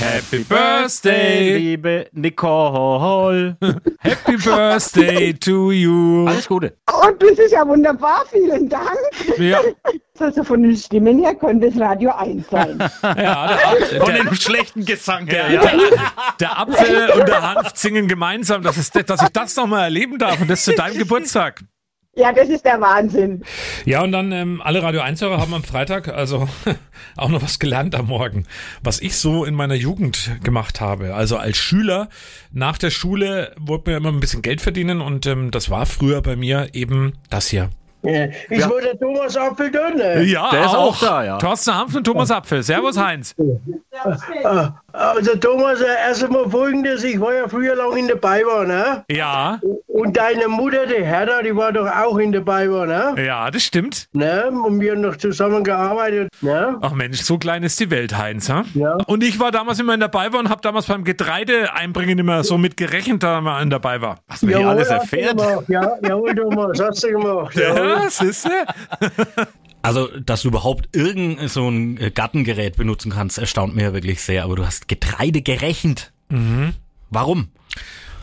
Happy 0.00 0.44
Birthday. 0.44 1.56
liebe 1.56 2.08
Nicole. 2.12 3.56
Happy 4.00 4.36
Birthday 4.36 5.32
to 5.34 5.72
you. 5.72 6.26
Alles 6.26 6.48
Gute. 6.48 6.76
Und 6.86 7.22
das 7.22 7.38
ist 7.38 7.52
ja 7.52 7.66
wunderbar, 7.66 8.24
vielen 8.30 8.68
Dank. 8.68 8.98
Ja, 9.38 9.60
Also 10.20 10.44
von 10.44 10.62
den 10.62 10.76
Stimmen 10.76 11.18
her 11.18 11.34
könnte 11.34 11.66
es 11.66 11.78
Radio 11.78 12.12
1 12.16 12.48
sein. 12.48 12.78
ja 13.02 13.58
der, 13.90 14.00
Von 14.00 14.14
dem 14.14 14.32
schlechten 14.34 14.84
Gesang 14.84 15.26
her. 15.26 15.48
der, 15.48 15.72
der 16.38 16.58
Apfel 16.58 17.10
und 17.18 17.26
der 17.28 17.42
Hanf 17.42 17.72
singen 17.74 18.06
gemeinsam. 18.06 18.62
Das 18.62 18.76
ist, 18.76 18.94
dass 19.08 19.22
ich 19.22 19.28
das 19.30 19.56
nochmal 19.56 19.84
erleben 19.84 20.18
darf 20.18 20.40
und 20.40 20.48
das 20.48 20.62
zu 20.64 20.72
deinem 20.72 20.98
Geburtstag. 20.98 21.62
Ja, 22.16 22.32
das 22.32 22.48
ist 22.48 22.64
der 22.64 22.80
Wahnsinn. 22.80 23.42
Ja, 23.84 24.02
und 24.02 24.12
dann 24.12 24.30
ähm, 24.30 24.62
alle 24.62 24.82
Radio 24.82 25.00
1-Hörer 25.00 25.40
haben 25.40 25.52
am 25.52 25.64
Freitag 25.64 26.08
also 26.08 26.48
auch 27.16 27.28
noch 27.28 27.42
was 27.42 27.58
gelernt 27.58 27.94
am 27.96 28.06
Morgen, 28.06 28.46
was 28.82 29.00
ich 29.00 29.16
so 29.16 29.44
in 29.44 29.54
meiner 29.54 29.74
Jugend 29.74 30.30
gemacht 30.44 30.80
habe. 30.80 31.14
Also 31.14 31.36
als 31.36 31.56
Schüler 31.56 32.08
nach 32.52 32.78
der 32.78 32.90
Schule 32.90 33.52
wurde 33.58 33.90
mir 33.90 33.96
immer 33.96 34.10
ein 34.10 34.20
bisschen 34.20 34.42
Geld 34.42 34.60
verdienen 34.60 35.00
und 35.00 35.26
ähm, 35.26 35.50
das 35.50 35.70
war 35.70 35.86
früher 35.86 36.22
bei 36.22 36.36
mir 36.36 36.68
eben 36.72 37.14
das 37.30 37.48
hier. 37.48 37.70
Ja. 38.04 38.26
Ist 38.50 38.70
wohl 38.70 38.80
der 38.82 38.98
Thomas 38.98 39.36
Apfeldonner? 39.36 40.20
Ja, 40.20 40.50
Der 40.50 40.64
ist 40.66 40.74
auch 40.74 40.98
da, 40.98 41.24
ja. 41.24 41.38
Thorsten 41.38 41.74
Hanf 41.74 41.94
und 41.94 42.04
Thomas 42.04 42.30
Apfel. 42.30 42.62
Servus, 42.62 42.98
Heinz. 42.98 43.34
Also 44.92 45.34
Thomas, 45.36 45.80
äh, 45.80 45.86
erst 46.08 46.22
einmal 46.24 46.48
folgendes, 46.48 47.02
ich 47.02 47.20
war 47.20 47.34
ja 47.34 47.48
früher 47.48 47.74
lang 47.74 47.96
in 47.96 48.06
der 48.06 48.14
Bayern, 48.16 48.68
ne? 48.68 49.04
Ja, 49.10 49.58
Und 49.88 50.16
deine 50.16 50.46
Mutter, 50.46 50.86
die 50.86 51.02
Hertha, 51.04 51.42
die 51.42 51.54
war 51.56 51.72
doch 51.72 51.86
auch 51.88 52.18
in 52.18 52.30
der 52.30 52.40
Bayern, 52.40 52.88
ne? 52.88 53.24
ja, 53.24 53.50
das 53.50 53.62
stimmt. 53.64 54.08
ne? 54.12 54.44
Und 54.50 54.80
wir 54.80 54.92
haben 54.92 55.00
noch 55.00 55.16
zusammen 55.16 55.64
gearbeitet, 55.64 56.28
ne? 56.42 56.76
Ach 56.80 56.92
Mensch, 56.92 57.22
so 57.22 57.38
klein 57.38 57.62
ist 57.64 57.80
die 57.80 57.90
Welt, 57.90 58.16
Heinz. 58.16 58.48
Ha? 58.48 58.64
Ja. 58.74 58.96
Und 59.06 59.24
ich 59.24 59.40
war 59.40 59.50
damals 59.50 59.80
immer 59.80 59.96
dabei 59.96 60.32
war 60.32 60.38
und 60.40 60.48
habe 60.48 60.60
damals 60.60 60.86
beim 60.86 61.02
Getreide 61.04 61.72
einbringen 61.74 62.18
immer 62.18 62.44
so 62.44 62.56
mit 62.58 62.76
gerechnet, 62.76 63.22
da 63.24 63.40
man 63.40 63.70
dabei 63.70 64.00
war. 64.00 64.18
Was 64.28 64.42
man 64.42 64.56
hier 64.56 64.68
alles 64.68 64.88
erfährt. 64.88 65.40
Ja, 65.68 65.92
jawohl, 66.06 66.34
Thomas, 66.34 66.80
hast 66.80 67.02
du 67.02 67.08
gemacht. 67.08 67.56
jawohl. 67.56 67.93
Ja, 68.02 68.10
siehste? 68.10 68.66
Also, 69.82 70.08
dass 70.18 70.42
du 70.42 70.48
überhaupt 70.48 70.96
irgend 70.96 71.50
so 71.50 71.68
ein 71.68 71.98
äh, 71.98 72.10
Gartengerät 72.10 72.76
benutzen 72.76 73.12
kannst, 73.12 73.38
erstaunt 73.38 73.74
mir 73.74 73.82
ja 73.82 73.92
wirklich 73.92 74.22
sehr. 74.22 74.44
Aber 74.44 74.56
du 74.56 74.64
hast 74.64 74.88
Getreide 74.88 75.42
gerechnet. 75.42 76.12
Warum? 77.10 77.48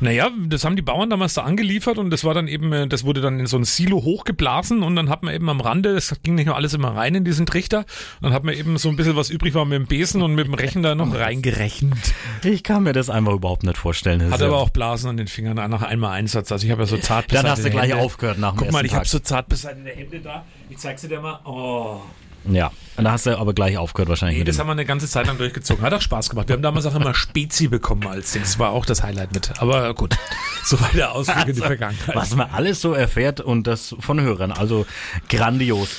Naja, 0.02 0.30
das 0.48 0.66
haben 0.66 0.76
die 0.76 0.82
Bauern 0.82 1.10
damals 1.12 1.36
da 1.36 1.44
angeliefert 1.44 1.98
und 2.00 2.10
das 2.10 2.24
war 2.24 2.34
dann 2.34 2.48
eben, 2.48 2.74
äh, 2.74 2.88
das 2.88 3.04
wurde 3.06 3.22
dann 3.22 3.40
in 3.40 3.46
so 3.46 3.56
ein 3.58 3.64
Silo 3.64 4.04
hochgeblasen 4.04 4.82
und 4.82 4.96
dann 4.96 5.10
hat 5.10 5.22
man 5.22 5.34
eben 5.34 5.48
am 5.50 5.62
Rande, 5.62 5.94
das 5.94 6.14
ging 6.24 6.34
nicht 6.36 6.48
nur 6.48 6.56
alles 6.56 6.74
immer 6.74 6.96
rein 6.96 7.14
in 7.14 7.24
diesen 7.24 7.46
Trichter, 7.46 7.86
dann 8.22 8.34
hat 8.34 8.44
man 8.44 8.56
eben 8.56 8.78
so 8.78 8.90
ein 8.90 8.96
bisschen 8.96 9.16
was 9.16 9.30
übrig 9.30 9.54
war 9.54 9.64
mit 9.64 9.78
dem 9.78 9.86
Besen 9.86 10.24
und 10.24 10.34
mit 10.34 10.48
dem 10.48 10.56
Rechen 10.56 10.82
da 10.82 10.96
noch 10.96 11.14
reingerechnet. 11.18 12.14
Ich 12.44 12.64
kann 12.64 12.82
mir 12.84 12.94
das 12.94 13.10
einfach 13.12 13.34
überhaupt 13.34 13.64
nicht 13.64 13.78
vorstellen. 13.78 14.32
Hat 14.32 14.42
aber 14.42 14.58
auch 14.58 14.70
Blasen 14.70 15.12
an 15.12 15.18
den 15.18 15.28
Fingern 15.28 15.56
nach 15.70 15.84
einmal 15.84 16.14
Einsatz. 16.14 16.52
Also 16.52 16.66
ich 16.66 16.72
habe 16.72 16.82
ja 16.82 16.88
so 16.88 16.98
zart 16.98 17.32
Dann 17.32 17.48
hast 17.48 17.64
du 17.64 17.70
gleich 17.70 17.92
Hände. 17.92 18.04
aufgehört 18.04 18.40
nach 18.40 18.54
dem 18.54 18.58
Guck 18.58 18.72
mal, 18.72 18.86
ich 18.86 18.96
habe 18.96 19.06
so 19.06 19.20
zart 19.20 19.50
beseitete 19.50 19.90
Hände 19.90 20.20
da. 20.20 20.46
Ich 20.70 20.78
zeig's 20.78 21.04
dir 21.04 21.22
mal. 21.22 21.40
Oh. 21.46 22.02
Ja, 22.46 22.72
und 22.98 23.04
da 23.06 23.12
hast 23.12 23.26
du 23.26 23.38
aber 23.38 23.54
gleich 23.54 23.78
aufgehört 23.78 24.10
wahrscheinlich. 24.10 24.40
Nee, 24.40 24.44
das 24.44 24.60
haben 24.60 24.68
wir 24.68 24.74
eine 24.74 24.86
ganze 24.86 25.08
Zeit 25.08 25.28
lang 25.28 25.38
durchgezogen. 25.38 25.84
Hat 25.84 25.94
auch 25.94 26.02
Spaß 26.02 26.30
gemacht. 26.30 26.48
Wir 26.50 26.54
haben 26.54 26.62
damals 26.62 26.86
auch 26.86 26.96
immer 26.96 27.14
Spezi 27.14 27.68
bekommen 27.68 28.06
als 28.08 28.32
Ding. 28.34 28.42
Das 28.42 28.60
war 28.60 28.72
auch 28.72 28.86
das 28.86 29.04
Highlight 29.04 29.34
mit. 29.34 29.62
Aber 29.62 29.94
gut, 29.94 30.18
so 30.64 30.80
war 30.82 30.90
der 30.94 31.12
Ausflug 31.14 31.48
in 31.48 31.56
die 31.56 31.62
Vergangenheit. 31.62 32.16
was 32.16 32.36
man 32.36 32.50
alles 32.52 32.82
so 32.82 32.94
erfährt 32.94 33.42
und 33.42 33.68
das 33.68 33.96
von 34.00 34.20
Hörern. 34.20 34.52
Also 34.52 34.86
grandios. 35.30 35.90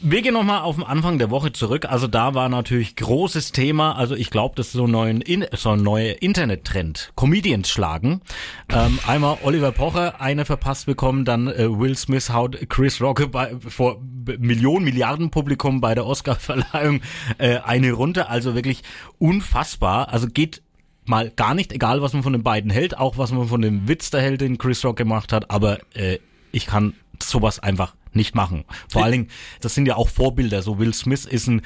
Wir 0.00 0.22
gehen 0.22 0.34
nochmal 0.34 0.62
auf 0.62 0.76
den 0.76 0.84
Anfang 0.84 1.18
der 1.18 1.30
Woche 1.30 1.52
zurück. 1.52 1.86
Also 1.86 2.06
da 2.06 2.34
war 2.34 2.48
natürlich 2.48 2.96
großes 2.96 3.52
Thema. 3.52 3.96
Also 3.96 4.14
ich 4.14 4.30
glaube, 4.30 4.54
das 4.56 4.68
ist 4.68 4.72
so 4.74 4.86
ein, 4.86 4.90
neuen 4.90 5.20
In 5.20 5.46
so 5.52 5.70
ein 5.70 5.82
neuer 5.82 6.16
Internettrend. 6.20 7.12
Comedians 7.16 7.68
schlagen. 7.68 8.20
Ähm, 8.68 8.98
einmal 9.06 9.38
Oliver 9.42 9.72
Pocher, 9.72 10.20
eine 10.20 10.44
verpasst 10.44 10.86
bekommen, 10.86 11.24
dann 11.24 11.48
äh, 11.48 11.68
Will 11.78 11.96
Smith 11.96 12.30
haut 12.30 12.58
Chris 12.68 13.00
Rock 13.00 13.30
bei, 13.30 13.56
vor 13.60 14.00
Millionen, 14.38 14.84
Milliarden 14.84 15.30
Publikum 15.30 15.80
bei 15.80 15.94
der 15.94 16.06
Oscar-Verleihung 16.06 17.00
äh, 17.38 17.58
eine 17.58 17.92
runter. 17.92 18.30
Also 18.30 18.54
wirklich 18.54 18.82
unfassbar. 19.18 20.12
Also 20.12 20.28
geht 20.28 20.62
mal 21.04 21.30
gar 21.30 21.54
nicht, 21.54 21.72
egal 21.72 22.02
was 22.02 22.12
man 22.12 22.22
von 22.22 22.32
den 22.32 22.42
beiden 22.42 22.70
hält, 22.70 22.98
auch 22.98 23.18
was 23.18 23.32
man 23.32 23.48
von 23.48 23.62
dem 23.62 23.88
Witz 23.88 24.10
da 24.10 24.18
hält, 24.18 24.40
den 24.40 24.58
Chris 24.58 24.84
Rock 24.84 24.96
gemacht 24.96 25.32
hat, 25.32 25.50
aber 25.50 25.78
äh, 25.94 26.18
ich 26.52 26.66
kann 26.66 26.94
sowas 27.22 27.58
einfach 27.58 27.94
nicht 28.12 28.34
machen. 28.34 28.64
Vor 28.90 29.02
allen 29.04 29.12
Dingen, 29.12 29.28
das 29.60 29.74
sind 29.74 29.86
ja 29.86 29.96
auch 29.96 30.08
Vorbilder. 30.08 30.62
So 30.62 30.78
Will 30.78 30.94
Smith 30.94 31.24
ist 31.24 31.46
ein 31.48 31.62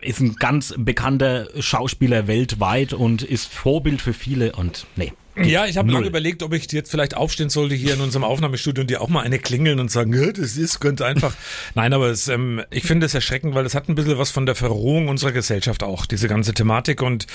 ist 0.00 0.18
ein 0.20 0.34
ganz 0.34 0.74
bekannter 0.76 1.46
Schauspieler 1.60 2.26
weltweit 2.26 2.92
und 2.92 3.22
ist 3.22 3.46
Vorbild 3.52 4.02
für 4.02 4.12
viele 4.12 4.52
und 4.56 4.86
nee. 4.96 5.12
Ja, 5.40 5.64
ich 5.64 5.76
habe 5.78 5.92
lange 5.92 6.08
überlegt, 6.08 6.42
ob 6.42 6.52
ich 6.52 6.70
jetzt 6.72 6.90
vielleicht 6.90 7.16
aufstehen 7.16 7.50
sollte 7.50 7.76
hier 7.76 7.94
in 7.94 8.00
unserem 8.00 8.24
Aufnahmestudio 8.24 8.80
und 8.82 8.90
dir 8.90 9.00
auch 9.00 9.08
mal 9.08 9.22
eine 9.22 9.38
klingeln 9.38 9.78
und 9.78 9.88
sagen, 9.88 10.12
"Ja, 10.12 10.32
das 10.32 10.56
ist 10.56 10.80
ganz 10.80 11.00
einfach. 11.00 11.34
Nein, 11.76 11.92
aber 11.92 12.08
es, 12.08 12.26
ähm, 12.26 12.62
ich 12.72 12.82
finde 12.82 13.06
es 13.06 13.14
erschreckend, 13.14 13.54
weil 13.54 13.64
es 13.64 13.76
hat 13.76 13.88
ein 13.88 13.94
bisschen 13.94 14.18
was 14.18 14.32
von 14.32 14.44
der 14.44 14.56
Verrohung 14.56 15.06
unserer 15.06 15.30
Gesellschaft 15.30 15.84
auch, 15.84 16.04
diese 16.04 16.26
ganze 16.26 16.52
Thematik 16.52 17.00
und 17.00 17.28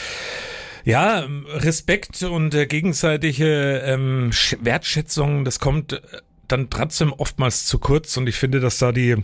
ja, 0.83 1.23
ähm, 1.23 1.45
Respekt 1.49 2.21
und 2.21 2.53
äh, 2.53 2.67
gegenseitige 2.67 3.79
ähm, 3.85 4.31
Sch- 4.31 4.57
Wertschätzung, 4.61 5.45
das 5.45 5.59
kommt 5.59 5.93
äh, 5.93 5.99
dann 6.47 6.69
trotzdem 6.69 7.13
oftmals 7.13 7.65
zu 7.65 7.79
kurz 7.79 8.15
und 8.17 8.27
ich 8.27 8.35
finde, 8.35 8.59
dass 8.59 8.77
da 8.77 8.91
die 8.91 9.15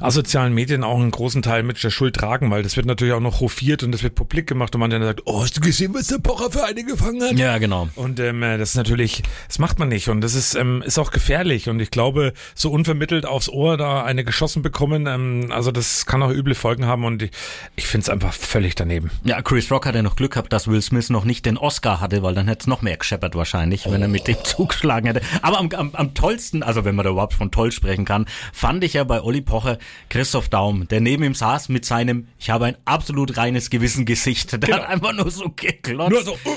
asozialen 0.00 0.54
Medien 0.54 0.84
auch 0.84 0.98
einen 0.98 1.10
großen 1.10 1.42
Teil 1.42 1.62
mit 1.62 1.82
der 1.82 1.90
Schuld 1.90 2.16
tragen, 2.16 2.50
weil 2.50 2.62
das 2.62 2.76
wird 2.76 2.86
natürlich 2.86 3.14
auch 3.14 3.20
noch 3.20 3.40
hofiert 3.40 3.82
und 3.82 3.92
das 3.92 4.02
wird 4.02 4.14
publik 4.14 4.46
gemacht 4.46 4.74
und 4.74 4.80
man 4.80 4.90
dann 4.90 5.02
sagt, 5.02 5.22
oh, 5.24 5.42
hast 5.42 5.56
du 5.56 5.60
gesehen, 5.60 5.94
was 5.94 6.08
der 6.08 6.18
Pocher 6.18 6.50
für 6.50 6.64
eine 6.64 6.84
gefangen 6.84 7.22
hat? 7.22 7.32
Ja, 7.32 7.58
genau. 7.58 7.88
Und 7.94 8.20
ähm, 8.20 8.42
äh, 8.42 8.58
das 8.58 8.70
ist 8.70 8.76
natürlich, 8.76 9.22
das 9.48 9.58
macht 9.58 9.78
man 9.78 9.88
nicht 9.88 10.08
und 10.08 10.20
das 10.20 10.34
ist 10.34 10.54
ähm, 10.54 10.82
ist 10.82 10.98
auch 10.98 11.10
gefährlich 11.10 11.68
und 11.68 11.80
ich 11.80 11.90
glaube, 11.90 12.32
so 12.54 12.70
unvermittelt 12.70 13.26
aufs 13.26 13.48
Ohr 13.48 13.76
da 13.76 14.04
eine 14.04 14.24
geschossen 14.24 14.62
bekommen, 14.62 15.06
ähm, 15.06 15.50
also 15.50 15.70
das 15.72 16.06
kann 16.06 16.22
auch 16.22 16.30
üble 16.30 16.54
Folgen 16.54 16.86
haben 16.86 17.04
und 17.04 17.22
ich, 17.22 17.30
ich 17.76 17.86
finde 17.86 18.04
es 18.04 18.08
einfach 18.08 18.32
völlig 18.32 18.74
daneben. 18.74 19.10
Ja, 19.24 19.42
Chris 19.42 19.70
Rock 19.70 19.86
hat 19.86 19.94
ja 19.94 20.02
noch 20.02 20.16
Glück 20.16 20.32
gehabt, 20.32 20.52
dass 20.52 20.68
Will 20.68 20.82
Smith 20.82 21.10
noch 21.10 21.24
nicht 21.24 21.46
den 21.46 21.58
Oscar 21.58 22.00
hatte, 22.00 22.22
weil 22.22 22.34
dann 22.34 22.48
hätte 22.48 22.60
es 22.60 22.66
noch 22.66 22.82
mehr 22.82 22.96
gescheppert 22.96 23.34
wahrscheinlich, 23.34 23.90
wenn 23.90 24.02
er 24.02 24.08
mit 24.08 24.26
dem 24.28 24.36
zugeschlagen 24.44 25.06
hätte. 25.06 25.20
Aber 25.42 25.58
am, 25.58 25.68
am, 25.70 25.90
am 25.94 26.14
tollsten, 26.14 26.35
also 26.62 26.84
wenn 26.84 26.94
man 26.94 27.04
da 27.04 27.10
überhaupt 27.10 27.34
von 27.34 27.50
toll 27.50 27.72
sprechen 27.72 28.04
kann, 28.04 28.26
fand 28.52 28.84
ich 28.84 28.94
ja 28.94 29.04
bei 29.04 29.22
Olli 29.22 29.40
Pocher 29.40 29.78
Christoph 30.08 30.48
Daum, 30.48 30.88
der 30.88 31.00
neben 31.00 31.24
ihm 31.24 31.34
saß 31.34 31.68
mit 31.68 31.84
seinem, 31.84 32.28
ich 32.38 32.50
habe 32.50 32.66
ein 32.66 32.76
absolut 32.84 33.36
reines 33.36 33.70
Gewissen 33.70 34.04
Gesicht. 34.04 34.62
Der 34.62 34.76
hat 34.76 34.88
einfach 34.88 35.12
nur 35.12 35.30
so 35.30 35.50
geklotzt. 35.54 36.10
Nur 36.10 36.22
so, 36.22 36.32
uh, 36.32 36.56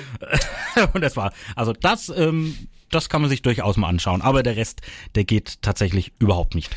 Und 0.93 1.01
das 1.01 1.15
war, 1.15 1.33
also 1.55 1.73
das, 1.73 2.09
ähm, 2.09 2.55
das 2.91 3.09
kann 3.09 3.21
man 3.21 3.29
sich 3.29 3.41
durchaus 3.41 3.77
mal 3.77 3.87
anschauen. 3.87 4.21
Aber 4.21 4.43
der 4.43 4.55
Rest, 4.55 4.81
der 5.15 5.23
geht 5.23 5.61
tatsächlich 5.61 6.13
überhaupt 6.19 6.55
nicht. 6.55 6.75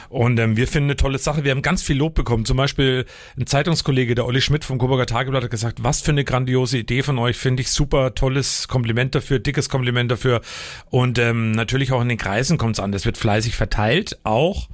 Und 0.09 0.39
ähm, 0.39 0.57
wir 0.57 0.69
finden 0.69 0.91
eine 0.91 0.97
tolle 0.97 1.19
Sache. 1.19 1.45
Wir 1.45 1.51
haben 1.51 1.63
ganz 1.63 1.83
viel 1.83 1.97
Lob 1.97 2.15
bekommen. 2.15 2.45
Zum 2.45 2.57
Beispiel 2.57 3.05
ein 3.39 3.47
Zeitungskollege, 3.47 4.15
der 4.15 4.25
Olli 4.27 4.41
Schmidt 4.41 4.65
vom 4.65 4.79
Coburger 4.79 5.07
Tageblatt 5.07 5.45
hat 5.45 5.51
gesagt, 5.51 5.83
was 5.83 6.01
für 6.01 6.13
eine 6.13 6.25
grandiose 6.25 6.79
Idee 6.79 7.03
von 7.03 7.19
euch, 7.19 7.37
finde 7.37 7.63
ich 7.63 7.71
super, 7.71 8.15
tolles 8.15 8.69
Kompliment 8.69 9.15
dafür, 9.15 9.39
dickes 9.39 9.69
Kompliment 9.69 10.11
dafür. 10.11 10.41
Und 10.91 11.19
ähm, 11.19 11.53
natürlich 11.53 11.93
auch 11.93 12.01
in 12.01 12.09
den 12.09 12.19
Kreisen 12.19 12.59
kommt 12.59 12.77
es 12.77 12.81
an. 12.81 12.93
Das 12.93 13.05
wird 13.05 13.19
fleißig 13.19 13.57
verteilt, 13.57 14.19
auch 14.23 14.69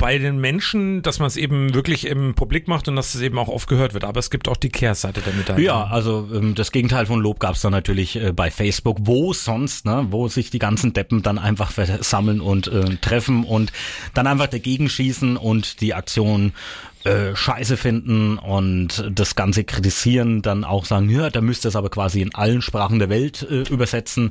bei 0.00 0.16
den 0.16 0.40
Menschen, 0.40 1.02
dass 1.02 1.18
man 1.18 1.26
es 1.28 1.36
eben 1.36 1.74
wirklich 1.74 2.06
im 2.06 2.34
Publik 2.34 2.68
macht 2.68 2.88
und 2.88 2.96
dass 2.96 3.14
es 3.14 3.20
eben 3.20 3.38
auch 3.38 3.48
oft 3.48 3.68
gehört 3.68 3.92
wird. 3.92 4.04
Aber 4.04 4.18
es 4.18 4.30
gibt 4.30 4.48
auch 4.48 4.56
die 4.56 4.70
Kehrseite 4.70 5.20
der 5.20 5.34
Medaille. 5.34 5.62
Ja, 5.62 5.84
also 5.84 6.26
ähm, 6.32 6.54
das 6.54 6.72
Gegenteil 6.72 7.04
von 7.04 7.20
Lob 7.20 7.38
gab's 7.38 7.60
dann 7.60 7.72
natürlich 7.72 8.16
äh, 8.16 8.32
bei 8.32 8.50
Facebook. 8.50 8.96
Wo 9.02 9.34
sonst, 9.34 9.84
ne? 9.84 10.06
wo 10.08 10.26
sich 10.28 10.48
die 10.48 10.58
ganzen 10.58 10.94
Deppen 10.94 11.22
dann 11.22 11.38
einfach 11.38 11.70
versammeln 11.70 12.40
und 12.40 12.66
äh, 12.68 12.96
treffen 12.96 13.44
und 13.44 13.72
dann 14.14 14.26
einfach 14.26 14.46
dagegen 14.46 14.88
schießen 14.88 15.36
und 15.36 15.82
die 15.82 15.92
Aktion 15.92 16.54
äh, 17.04 17.36
scheiße 17.36 17.76
finden 17.76 18.38
und 18.38 19.04
das 19.10 19.36
Ganze 19.36 19.64
kritisieren, 19.64 20.40
dann 20.40 20.64
auch 20.64 20.86
sagen, 20.86 21.10
ja, 21.10 21.28
da 21.28 21.42
müsste 21.42 21.68
es 21.68 21.76
aber 21.76 21.90
quasi 21.90 22.22
in 22.22 22.34
allen 22.34 22.62
Sprachen 22.62 22.98
der 22.98 23.10
Welt 23.10 23.46
äh, 23.50 23.62
übersetzen. 23.70 24.30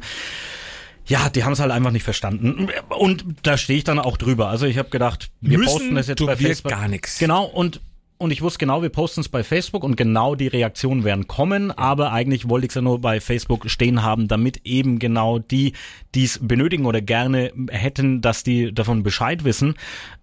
Ja, 1.09 1.29
die 1.29 1.43
haben 1.43 1.53
es 1.53 1.59
halt 1.59 1.71
einfach 1.71 1.91
nicht 1.91 2.03
verstanden. 2.03 2.69
Und 2.89 3.25
da 3.43 3.57
stehe 3.57 3.77
ich 3.77 3.83
dann 3.83 3.99
auch 3.99 4.15
drüber. 4.15 4.47
Also 4.47 4.65
ich 4.65 4.77
habe 4.77 4.89
gedacht, 4.89 5.31
wir 5.41 5.57
Müssen 5.57 5.71
posten 5.71 5.95
das 5.95 6.07
jetzt 6.07 6.25
bei 6.25 6.37
Facebook. 6.37 6.71
gar 6.71 6.87
nix. 6.87 7.17
Genau, 7.17 7.45
und 7.45 7.81
und 8.21 8.31
ich 8.31 8.41
wusste 8.41 8.59
genau, 8.59 8.81
wir 8.81 8.89
posten 8.89 9.21
es 9.21 9.29
bei 9.29 9.45
Facebook 9.45 9.81
und 9.81 9.95
genau 9.95 10.35
die 10.35 10.47
Reaktionen 10.47 11.05
werden 11.05 11.27
kommen, 11.27 11.71
aber 11.71 12.11
eigentlich 12.11 12.49
wollte 12.49 12.65
ich 12.65 12.71
es 12.71 12.75
ja 12.75 12.81
nur 12.81 12.99
bei 12.99 13.21
Facebook 13.21 13.69
stehen 13.69 14.03
haben, 14.03 14.27
damit 14.27 14.59
eben 14.65 14.99
genau 14.99 15.39
die, 15.39 15.71
die 16.15 16.25
es 16.25 16.37
benötigen 16.41 16.85
oder 16.85 16.99
gerne 16.99 17.53
hätten, 17.69 18.19
dass 18.19 18.43
die 18.43 18.73
davon 18.73 19.03
Bescheid 19.03 19.45
wissen, 19.45 19.75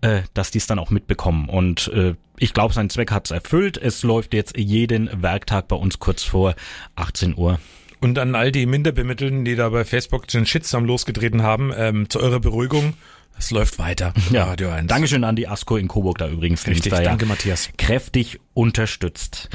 äh, 0.03 0.21
dass 0.35 0.51
die 0.51 0.59
es 0.59 0.67
dann 0.67 0.79
auch 0.79 0.91
mitbekommen. 0.91 1.49
Und 1.49 1.89
äh, 1.89 2.17
ich 2.37 2.53
glaube, 2.53 2.75
sein 2.75 2.91
Zweck 2.91 3.11
hat 3.11 3.25
es 3.25 3.31
erfüllt. 3.31 3.79
Es 3.79 4.03
läuft 4.03 4.35
jetzt 4.35 4.59
jeden 4.59 5.23
Werktag 5.23 5.67
bei 5.69 5.77
uns 5.77 5.99
kurz 5.99 6.23
vor 6.23 6.55
18 6.97 7.35
Uhr. 7.35 7.59
Und 8.01 8.19
an 8.19 8.35
all 8.35 8.53
die 8.53 8.67
Minderbemittelten, 8.67 9.45
die 9.45 9.57
da 9.57 9.69
bei 9.71 9.85
Facebook 9.85 10.27
den 10.29 10.47
Shitstorm 10.47 10.85
losgetreten 10.85 11.43
haben, 11.43 11.73
ähm, 11.77 12.11
zu 12.11 12.21
eurer 12.21 12.41
Beruhigung, 12.41 12.95
es 13.39 13.51
läuft 13.51 13.79
weiter. 13.79 14.13
bei 14.31 14.41
Radio 14.41 14.71
1. 14.71 14.87
Dankeschön 14.87 15.25
an 15.25 15.37
die 15.37 15.49
ASCO 15.49 15.77
in 15.77 15.89
Coburg 15.89 16.19
da 16.19 16.29
übrigens. 16.29 16.67
Richtig, 16.67 16.91
da 16.91 16.99
ja 17.03 17.09
danke 17.09 17.27
Matthias. 17.27 17.71
kräftig 17.77 18.41
unterstützt. 18.55 19.51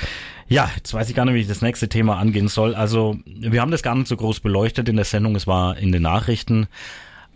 Ja, 0.47 0.69
jetzt 0.75 0.93
weiß 0.93 1.09
ich 1.09 1.15
gar 1.15 1.25
nicht, 1.25 1.33
wie 1.33 1.41
ich 1.41 1.47
das 1.47 1.61
nächste 1.61 1.87
Thema 1.87 2.17
angehen 2.17 2.47
soll. 2.47 2.75
Also, 2.75 3.17
wir 3.25 3.61
haben 3.61 3.71
das 3.71 3.83
gar 3.83 3.95
nicht 3.95 4.07
so 4.07 4.17
groß 4.17 4.41
beleuchtet 4.41 4.89
in 4.89 4.97
der 4.97 5.05
Sendung, 5.05 5.35
es 5.35 5.47
war 5.47 5.77
in 5.77 5.91
den 5.91 6.01
Nachrichten. 6.01 6.67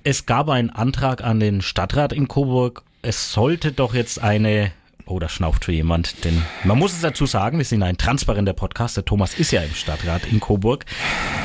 Es 0.04 0.26
gab 0.26 0.50
einen 0.50 0.70
Antrag 0.70 1.24
an 1.24 1.40
den 1.40 1.62
Stadtrat 1.62 2.14
in 2.14 2.28
Coburg. 2.28 2.84
Es 3.02 3.32
sollte 3.32 3.72
doch 3.72 3.94
jetzt 3.96 4.22
eine 4.22 4.72
Oh, 5.08 5.20
da 5.20 5.30
schnauft 5.30 5.66
für 5.66 5.72
jemand, 5.72 6.26
denn 6.26 6.42
man 6.64 6.80
muss 6.80 6.94
es 6.94 7.02
dazu 7.02 7.28
sagen, 7.28 7.60
wir 7.60 7.66
sind 7.66 7.84
ein 7.84 7.96
transparenter 7.96 8.54
Podcast. 8.54 8.98
Der 8.98 9.06
Thomas 9.06 9.36
ist 9.36 9.52
ja 9.52 9.62
im 9.62 9.74
Stadtrat 9.74 10.26
in 10.26 10.40
Coburg. 10.40 10.86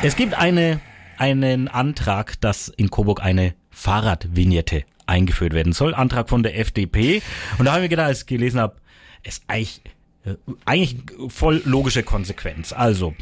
Es 0.03 0.17
gibt 0.17 0.33
eine, 0.33 0.81
einen 1.19 1.69
Antrag, 1.69 2.41
dass 2.41 2.69
in 2.69 2.89
Coburg 2.89 3.23
eine 3.23 3.55
Fahrradvignette 3.69 4.85
eingeführt 5.05 5.53
werden 5.53 5.75
soll. 5.75 5.95
Antrag 5.95 6.31
von 6.31 6.43
der 6.43 6.59
FDP. 6.59 7.21
Und 7.59 7.67
da 7.67 7.73
habe 7.73 7.81
ich 7.81 7.85
mir 7.85 7.89
gedacht, 7.91 8.07
als 8.07 8.21
ich 8.21 8.27
gelesen 8.27 8.61
habe, 8.61 8.77
ist 9.25 9.43
eigentlich, 9.47 9.83
äh, 10.25 10.37
eigentlich 10.65 10.97
voll 11.29 11.61
logische 11.67 12.03
Konsequenz. 12.03 12.73
Also, 12.73 13.15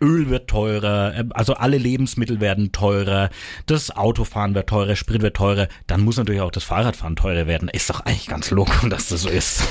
Öl 0.00 0.28
wird 0.30 0.48
teurer, 0.48 1.14
äh, 1.16 1.24
also 1.30 1.54
alle 1.54 1.78
Lebensmittel 1.78 2.40
werden 2.40 2.72
teurer, 2.72 3.30
das 3.66 3.90
Autofahren 3.90 4.54
wird 4.54 4.68
teurer, 4.68 4.96
Sprit 4.96 5.22
wird 5.22 5.36
teurer, 5.36 5.68
dann 5.86 6.02
muss 6.02 6.16
natürlich 6.16 6.40
auch 6.40 6.50
das 6.50 6.64
Fahrradfahren 6.64 7.16
teurer 7.16 7.46
werden. 7.46 7.68
Ist 7.68 7.90
doch 7.90 8.00
eigentlich 8.00 8.26
ganz 8.26 8.50
logisch, 8.50 8.80
dass 8.88 9.08
das 9.08 9.22
so 9.22 9.28
ist. 9.28 9.62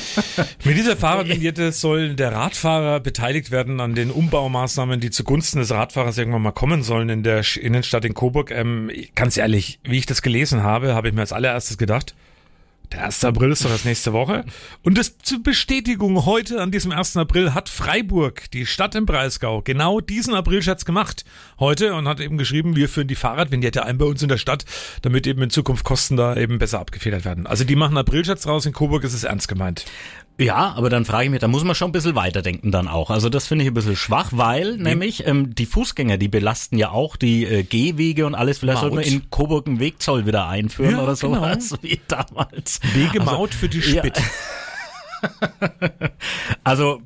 Mit 0.64 0.76
dieser 0.76 0.96
Fahrradvignette 0.96 1.72
soll 1.72 2.14
der 2.14 2.32
Radfahrer 2.32 3.00
beteiligt 3.00 3.50
werden 3.50 3.80
an 3.80 3.94
den 3.94 4.10
Umbaumaßnahmen, 4.10 5.00
die 5.00 5.10
zugunsten 5.10 5.58
des 5.58 5.70
Radfahrers 5.70 6.18
irgendwann 6.18 6.42
mal 6.42 6.52
kommen 6.52 6.82
sollen 6.82 7.08
in 7.08 7.22
der 7.22 7.44
Innenstadt 7.60 8.04
in 8.04 8.14
Coburg. 8.14 8.50
Ähm, 8.50 8.90
ganz 9.14 9.36
ehrlich, 9.36 9.80
wie 9.84 9.98
ich 9.98 10.06
das 10.06 10.22
gelesen 10.22 10.62
habe, 10.62 10.94
habe 10.94 11.08
ich 11.08 11.14
mir 11.14 11.20
als 11.20 11.32
allererstes 11.32 11.78
gedacht, 11.78 12.14
der 12.92 13.04
1. 13.04 13.24
April 13.24 13.52
ist 13.52 13.64
doch 13.64 13.70
das 13.70 13.84
nächste 13.84 14.12
Woche. 14.12 14.44
Und 14.82 14.98
das 14.98 15.18
zur 15.18 15.42
Bestätigung 15.42 16.26
heute 16.26 16.60
an 16.60 16.70
diesem 16.70 16.92
1. 16.92 17.16
April 17.16 17.54
hat 17.54 17.68
Freiburg, 17.68 18.50
die 18.50 18.66
Stadt 18.66 18.94
im 18.94 19.06
Breisgau, 19.06 19.62
genau 19.62 20.00
diesen 20.00 20.34
Aprilscherz 20.34 20.84
gemacht 20.84 21.24
heute 21.58 21.94
und 21.94 22.08
hat 22.08 22.20
eben 22.20 22.38
geschrieben, 22.38 22.76
wir 22.76 22.88
führen 22.88 23.08
die 23.08 23.14
Fahrradvignette 23.14 23.84
ein 23.84 23.98
bei 23.98 24.04
uns 24.04 24.22
in 24.22 24.28
der 24.28 24.38
Stadt, 24.38 24.64
damit 25.02 25.26
eben 25.26 25.42
in 25.42 25.50
Zukunft 25.50 25.84
Kosten 25.84 26.16
da 26.16 26.36
eben 26.36 26.58
besser 26.58 26.80
abgefedert 26.80 27.24
werden. 27.24 27.46
Also 27.46 27.64
die 27.64 27.76
machen 27.76 27.96
Aprilscherz 27.96 28.46
raus, 28.46 28.66
in 28.66 28.72
Coburg 28.72 29.04
ist 29.04 29.14
es 29.14 29.24
ernst 29.24 29.48
gemeint. 29.48 29.84
Ja, 30.40 30.72
aber 30.74 30.88
dann 30.88 31.04
frage 31.04 31.24
ich 31.24 31.30
mich, 31.30 31.40
da 31.40 31.48
muss 31.48 31.64
man 31.64 31.74
schon 31.74 31.90
ein 31.90 31.92
bisschen 31.92 32.14
weiterdenken 32.14 32.70
dann 32.72 32.88
auch. 32.88 33.10
Also 33.10 33.28
das 33.28 33.46
finde 33.46 33.64
ich 33.64 33.70
ein 33.70 33.74
bisschen 33.74 33.94
schwach, 33.96 34.28
weil 34.32 34.76
nämlich 34.78 35.26
ähm, 35.26 35.54
die 35.54 35.66
Fußgänger, 35.66 36.16
die 36.16 36.28
belasten 36.28 36.78
ja 36.78 36.90
auch 36.90 37.16
die 37.16 37.44
äh, 37.44 37.62
Gehwege 37.62 38.24
und 38.24 38.34
alles. 38.34 38.58
Vielleicht 38.58 38.80
sollte 38.80 38.96
man 38.96 39.04
Maut. 39.04 39.12
in 39.12 39.30
Coburg 39.30 39.66
einen 39.66 39.80
Wegzoll 39.80 40.24
wieder 40.24 40.48
einführen 40.48 40.92
Ja, 40.92 41.02
oder 41.02 41.14
so, 41.14 41.28
genau. 41.28 41.42
also 41.42 41.76
wie 41.82 42.00
damals. 42.08 42.80
Wegemaut 42.94 43.52
für 43.52 43.68
die 43.68 43.80
ja. 43.80 44.02
Spit. 44.02 44.20
Also, 46.64 47.02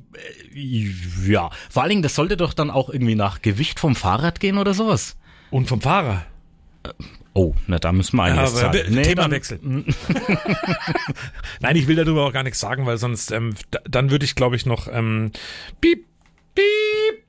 äh, 0.53 0.89
ja, 1.27 1.49
vor 1.69 1.83
allen 1.83 1.89
Dingen, 1.89 2.01
das 2.01 2.15
sollte 2.15 2.37
doch 2.37 2.53
dann 2.53 2.71
auch 2.71 2.89
irgendwie 2.89 3.15
nach 3.15 3.41
Gewicht 3.41 3.77
vom 3.77 3.93
Fahrrad 3.93 4.39
gehen 4.39 4.57
oder 4.57 4.73
sowas. 4.73 5.17
Und 5.51 5.67
vom 5.67 5.81
Fahrer. 5.81 6.25
Oh, 7.33 7.53
na 7.67 7.79
da 7.79 7.91
müssen 7.91 8.15
wir 8.17 8.23
einiges 8.23 8.51
Aber 8.51 8.71
zahlen. 8.71 8.73
we- 8.73 8.93
dann- 8.95 9.03
Themawechsel. 9.03 9.59
Nein, 11.59 11.75
ich 11.75 11.87
will 11.87 11.95
darüber 11.95 12.25
auch 12.25 12.33
gar 12.33 12.43
nichts 12.43 12.59
sagen, 12.59 12.85
weil 12.85 12.97
sonst, 12.97 13.31
ähm, 13.31 13.55
da, 13.71 13.79
dann 13.89 14.09
würde 14.11 14.25
ich, 14.25 14.35
glaube 14.35 14.55
ich, 14.55 14.65
noch 14.65 14.87
ähm, 14.91 15.31
piep, 15.81 16.05
piep, 16.53 17.23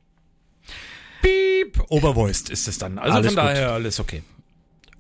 piep, 1.23 1.83
overvoiced 1.89 2.51
ist 2.51 2.69
es 2.69 2.79
dann. 2.79 2.99
Also 2.99 3.17
Alles 3.17 3.35
von 3.35 3.43
gut. 3.43 3.45
daher 3.53 3.73
alles 3.73 4.01
okay. 4.01 4.23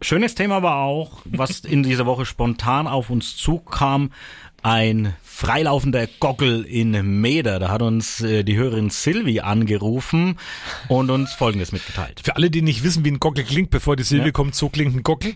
Schönes 0.02 0.34
Thema 0.34 0.62
war 0.62 0.76
auch, 0.82 1.22
was 1.24 1.60
in 1.60 1.82
dieser 1.82 2.04
Woche 2.04 2.26
spontan 2.26 2.86
auf 2.86 3.08
uns 3.08 3.36
zukam, 3.36 4.12
ein 4.66 5.14
freilaufender 5.22 6.08
Gockel 6.18 6.64
in 6.64 7.20
Meder. 7.20 7.60
Da 7.60 7.68
hat 7.70 7.82
uns 7.82 8.20
äh, 8.20 8.42
die 8.42 8.56
Hörerin 8.56 8.90
Silvi 8.90 9.38
angerufen 9.38 10.40
und 10.88 11.08
uns 11.08 11.32
Folgendes 11.34 11.70
mitgeteilt. 11.70 12.20
Für 12.24 12.34
alle, 12.34 12.50
die 12.50 12.62
nicht 12.62 12.82
wissen, 12.82 13.04
wie 13.04 13.12
ein 13.12 13.20
Gockel 13.20 13.44
klingt, 13.44 13.70
bevor 13.70 13.94
die 13.94 14.02
Silvi 14.02 14.26
Ja. 14.26 14.32
kommt, 14.32 14.56
so 14.56 14.68
klingt 14.68 14.96
ein 14.96 15.04
Gockel. 15.04 15.34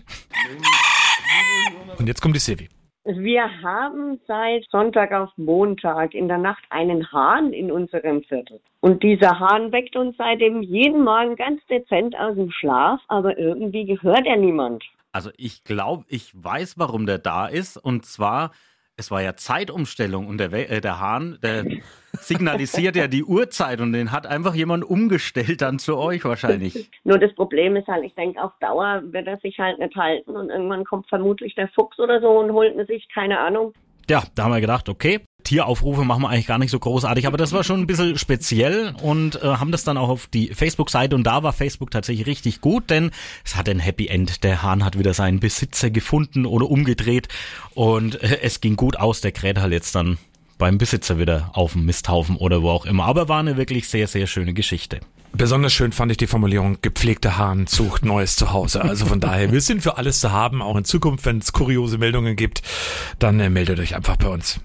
Und 1.97 2.07
jetzt 2.07 2.21
kommt 2.21 2.35
die 2.35 2.39
Silvi. 2.39 2.67
Wir 3.05 3.43
haben 3.63 4.19
seit 4.27 4.65
Sonntag 4.69 5.13
auf 5.13 5.29
Montag 5.37 6.13
in 6.13 6.27
der 6.27 6.37
Nacht 6.37 6.63
einen 6.69 7.09
Hahn 7.13 7.53
in 7.53 7.71
unserem 7.71 8.23
Viertel. 8.23 8.59
Und 8.81 9.01
dieser 9.01 9.39
Hahn 9.39 9.71
weckt 9.71 9.95
uns 9.95 10.17
seitdem 10.17 10.61
jeden 10.61 11.05
Morgen 11.05 11.37
ganz 11.37 11.61
dezent 11.67 12.17
aus 12.19 12.35
dem 12.35 12.51
Schlaf, 12.51 12.99
aber 13.07 13.37
irgendwie 13.37 13.85
gehört 13.85 14.25
er 14.27 14.35
niemand. 14.35 14.83
Also 15.13 15.29
ich 15.37 15.63
glaube, 15.63 16.03
ich 16.09 16.31
weiß, 16.33 16.75
warum 16.77 17.05
der 17.05 17.17
da 17.17 17.47
ist. 17.47 17.77
Und 17.77 18.05
zwar, 18.05 18.51
es 19.01 19.11
war 19.11 19.21
ja 19.21 19.35
Zeitumstellung 19.35 20.27
und 20.27 20.37
der, 20.37 20.51
We- 20.51 20.69
äh, 20.69 20.79
der 20.79 20.99
Hahn, 20.99 21.37
der 21.43 21.65
signalisiert 22.19 22.95
ja 22.95 23.07
die 23.07 23.23
Uhrzeit 23.23 23.81
und 23.81 23.93
den 23.93 24.11
hat 24.11 24.27
einfach 24.27 24.53
jemand 24.53 24.83
umgestellt 24.83 25.61
dann 25.61 25.79
zu 25.79 25.97
euch 25.97 26.23
wahrscheinlich. 26.23 26.89
Nur 27.03 27.17
das 27.17 27.33
Problem 27.35 27.75
ist 27.75 27.87
halt, 27.87 28.03
ich 28.03 28.13
denke, 28.15 28.41
auf 28.41 28.51
Dauer 28.59 29.01
wird 29.05 29.27
er 29.27 29.37
sich 29.39 29.57
halt 29.57 29.79
nicht 29.79 29.95
halten 29.95 30.31
und 30.31 30.49
irgendwann 30.49 30.83
kommt 30.85 31.09
vermutlich 31.09 31.55
der 31.55 31.67
Fuchs 31.69 31.99
oder 31.99 32.21
so 32.21 32.29
und 32.39 32.51
holt 32.53 32.75
ihn 32.75 32.85
sich, 32.85 33.07
keine 33.13 33.39
Ahnung. 33.39 33.73
Ja, 34.09 34.23
da 34.35 34.43
haben 34.43 34.53
wir 34.53 34.61
gedacht, 34.61 34.89
okay, 34.89 35.21
Tieraufrufe 35.43 36.03
machen 36.03 36.23
wir 36.23 36.29
eigentlich 36.29 36.47
gar 36.47 36.57
nicht 36.57 36.71
so 36.71 36.79
großartig, 36.79 37.27
aber 37.27 37.37
das 37.37 37.51
war 37.53 37.63
schon 37.63 37.81
ein 37.81 37.87
bisschen 37.87 38.17
speziell 38.17 38.93
und 39.01 39.41
äh, 39.41 39.45
haben 39.45 39.71
das 39.71 39.83
dann 39.83 39.97
auch 39.97 40.09
auf 40.09 40.27
die 40.27 40.53
Facebook-Seite 40.53 41.15
und 41.15 41.23
da 41.23 41.43
war 41.43 41.53
Facebook 41.53 41.91
tatsächlich 41.91 42.27
richtig 42.27 42.61
gut, 42.61 42.89
denn 42.89 43.11
es 43.45 43.55
hat 43.55 43.69
ein 43.69 43.79
Happy 43.79 44.07
End. 44.07 44.43
Der 44.43 44.63
Hahn 44.63 44.83
hat 44.83 44.97
wieder 44.97 45.13
seinen 45.13 45.39
Besitzer 45.39 45.89
gefunden 45.89 46.45
oder 46.45 46.69
umgedreht 46.69 47.27
und 47.73 48.21
äh, 48.21 48.39
es 48.41 48.61
ging 48.61 48.75
gut 48.75 48.97
aus. 48.97 49.21
Der 49.21 49.31
kräht 49.31 49.59
halt 49.59 49.73
jetzt 49.73 49.95
dann 49.95 50.17
beim 50.57 50.77
Besitzer 50.77 51.17
wieder 51.17 51.49
auf 51.53 51.73
dem 51.73 51.85
Misthaufen 51.85 52.35
oder 52.35 52.61
wo 52.61 52.69
auch 52.69 52.85
immer. 52.85 53.05
Aber 53.05 53.27
war 53.27 53.39
eine 53.39 53.57
wirklich 53.57 53.87
sehr, 53.87 54.07
sehr 54.07 54.27
schöne 54.27 54.53
Geschichte. 54.53 54.99
Besonders 55.33 55.73
schön 55.73 55.91
fand 55.91 56.11
ich 56.11 56.17
die 56.17 56.27
Formulierung, 56.27 56.77
gepflegter 56.81 57.37
Hahn 57.37 57.65
sucht 57.65 58.03
neues 58.03 58.35
Zuhause. 58.35 58.81
Also 58.81 59.05
von 59.05 59.19
daher, 59.19 59.51
wir 59.51 59.61
sind 59.61 59.81
für 59.81 59.97
alles 59.97 60.19
zu 60.19 60.31
haben, 60.31 60.61
auch 60.61 60.75
in 60.75 60.83
Zukunft, 60.83 61.25
wenn 61.25 61.39
es 61.39 61.53
kuriose 61.53 61.97
Meldungen 61.97 62.35
gibt, 62.35 62.61
dann 63.17 63.39
äh, 63.39 63.49
meldet 63.49 63.79
euch 63.79 63.95
einfach 63.95 64.17
bei 64.17 64.27
uns. 64.27 64.59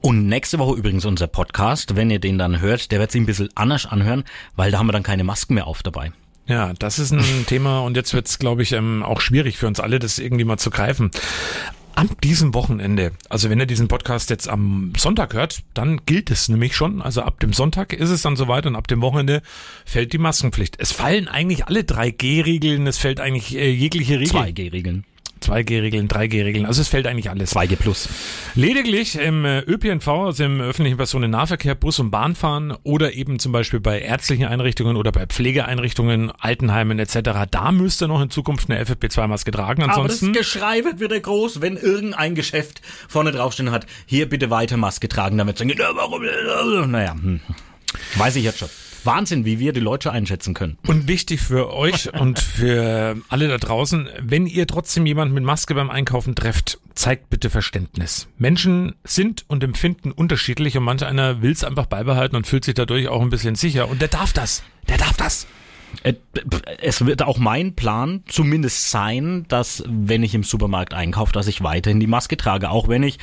Und 0.00 0.26
nächste 0.26 0.58
Woche 0.58 0.78
übrigens 0.78 1.06
unser 1.06 1.26
Podcast, 1.26 1.96
wenn 1.96 2.10
ihr 2.10 2.18
den 2.18 2.38
dann 2.38 2.60
hört, 2.60 2.92
der 2.92 3.00
wird 3.00 3.10
sich 3.10 3.22
ein 3.22 3.26
bisschen 3.26 3.48
anders 3.54 3.86
anhören, 3.86 4.24
weil 4.54 4.70
da 4.70 4.78
haben 4.78 4.86
wir 4.86 4.92
dann 4.92 5.02
keine 5.02 5.24
Masken 5.24 5.54
mehr 5.54 5.66
auf 5.66 5.82
dabei. 5.82 6.12
Ja, 6.46 6.72
das 6.78 6.98
ist 6.98 7.12
ein 7.12 7.46
Thema 7.46 7.80
und 7.80 7.96
jetzt 7.96 8.12
wird's, 8.14 8.38
glaube 8.38 8.62
ich, 8.62 8.72
ähm, 8.72 9.02
auch 9.02 9.20
schwierig 9.20 9.56
für 9.56 9.66
uns 9.66 9.80
alle, 9.80 9.98
das 9.98 10.18
irgendwie 10.18 10.44
mal 10.44 10.58
zu 10.58 10.70
greifen. 10.70 11.10
An 11.94 12.10
diesem 12.24 12.54
Wochenende, 12.54 13.12
also 13.28 13.50
wenn 13.50 13.60
ihr 13.60 13.66
diesen 13.66 13.88
Podcast 13.88 14.30
jetzt 14.30 14.48
am 14.48 14.92
Sonntag 14.96 15.34
hört, 15.34 15.62
dann 15.74 16.00
gilt 16.06 16.30
es 16.30 16.48
nämlich 16.48 16.74
schon. 16.74 17.02
Also 17.02 17.22
ab 17.22 17.40
dem 17.40 17.52
Sonntag 17.52 17.92
ist 17.92 18.10
es 18.10 18.22
dann 18.22 18.36
soweit 18.36 18.66
und 18.66 18.76
ab 18.76 18.88
dem 18.88 19.00
Wochenende 19.02 19.42
fällt 19.84 20.12
die 20.12 20.18
Maskenpflicht. 20.18 20.76
Es 20.78 20.92
fallen 20.92 21.28
eigentlich 21.28 21.66
alle 21.66 21.84
drei 21.84 22.10
G-Regeln, 22.10 22.86
es 22.86 22.98
fällt 22.98 23.20
eigentlich 23.20 23.54
äh, 23.56 23.70
jegliche 23.70 24.18
Regel. 24.18 24.40
2G-Regeln. 24.40 25.04
2G-Regeln, 25.42 26.08
3G-Regeln, 26.08 26.66
also 26.66 26.80
es 26.80 26.88
fällt 26.88 27.06
eigentlich 27.06 27.30
alles. 27.30 27.54
2G 27.54 27.76
plus. 27.76 28.08
Lediglich 28.54 29.16
im 29.16 29.44
äh, 29.44 29.60
ÖPNV, 29.60 30.08
also 30.08 30.44
im 30.44 30.60
öffentlichen 30.60 30.96
Personennahverkehr, 30.96 31.74
Bus- 31.74 31.98
und 31.98 32.10
Bahnfahren 32.10 32.74
oder 32.82 33.14
eben 33.14 33.38
zum 33.38 33.52
Beispiel 33.52 33.80
bei 33.80 34.00
ärztlichen 34.00 34.46
Einrichtungen 34.46 34.96
oder 34.96 35.12
bei 35.12 35.26
Pflegeeinrichtungen, 35.26 36.30
Altenheimen 36.30 36.98
etc., 36.98 37.30
da 37.50 37.72
müsste 37.72 38.08
noch 38.08 38.22
in 38.22 38.30
Zukunft 38.30 38.70
eine 38.70 38.82
FFP2-Maske 38.84 39.50
tragen. 39.50 39.82
Ansonsten 39.82 40.26
Aber 40.26 40.34
das 40.34 40.52
Geschrei 40.52 40.84
wird 40.84 41.00
wieder 41.00 41.18
groß, 41.18 41.60
wenn 41.60 41.76
irgendein 41.76 42.34
Geschäft 42.34 42.82
vorne 43.08 43.32
draufstehen 43.32 43.70
hat, 43.70 43.86
hier 44.06 44.28
bitte 44.28 44.50
weiter 44.50 44.76
Maske 44.76 45.08
tragen, 45.08 45.38
damit 45.38 45.58
sagen, 45.58 45.70
ja, 45.76 45.90
warum? 45.94 46.22
Naja, 46.90 47.12
hm. 47.12 47.40
weiß 48.16 48.36
ich 48.36 48.44
jetzt 48.44 48.58
schon. 48.58 48.68
Wahnsinn, 49.06 49.44
wie 49.44 49.58
wir 49.58 49.72
die 49.72 49.80
Leute 49.80 50.12
einschätzen 50.12 50.54
können. 50.54 50.78
Und 50.86 51.08
wichtig 51.08 51.40
für 51.40 51.72
euch 51.74 52.12
und 52.14 52.38
für 52.38 53.16
alle 53.28 53.48
da 53.48 53.58
draußen, 53.58 54.08
wenn 54.20 54.46
ihr 54.46 54.66
trotzdem 54.66 55.06
jemanden 55.06 55.34
mit 55.34 55.44
Maske 55.44 55.74
beim 55.74 55.90
Einkaufen 55.90 56.34
trefft, 56.34 56.78
zeigt 56.94 57.30
bitte 57.30 57.50
Verständnis. 57.50 58.28
Menschen 58.38 58.94
sind 59.04 59.44
und 59.48 59.64
empfinden 59.64 60.12
unterschiedlich 60.12 60.76
und 60.76 60.84
manch 60.84 61.04
einer 61.04 61.42
will 61.42 61.52
es 61.52 61.64
einfach 61.64 61.86
beibehalten 61.86 62.36
und 62.36 62.46
fühlt 62.46 62.64
sich 62.64 62.74
dadurch 62.74 63.08
auch 63.08 63.22
ein 63.22 63.30
bisschen 63.30 63.54
sicher. 63.54 63.88
Und 63.88 64.00
der 64.00 64.08
darf 64.08 64.32
das. 64.32 64.62
Der 64.88 64.98
darf 64.98 65.16
das. 65.16 65.46
Äh, 66.02 66.14
Es 66.80 67.04
wird 67.04 67.22
auch 67.22 67.38
mein 67.38 67.74
Plan 67.74 68.22
zumindest 68.26 68.90
sein, 68.90 69.44
dass 69.48 69.82
wenn 69.86 70.22
ich 70.22 70.34
im 70.34 70.42
Supermarkt 70.42 70.94
einkaufe, 70.94 71.32
dass 71.32 71.46
ich 71.48 71.62
weiterhin 71.62 72.00
die 72.00 72.06
Maske 72.06 72.36
trage, 72.36 72.70
auch 72.70 72.88
wenn 72.88 73.02
ich 73.02 73.18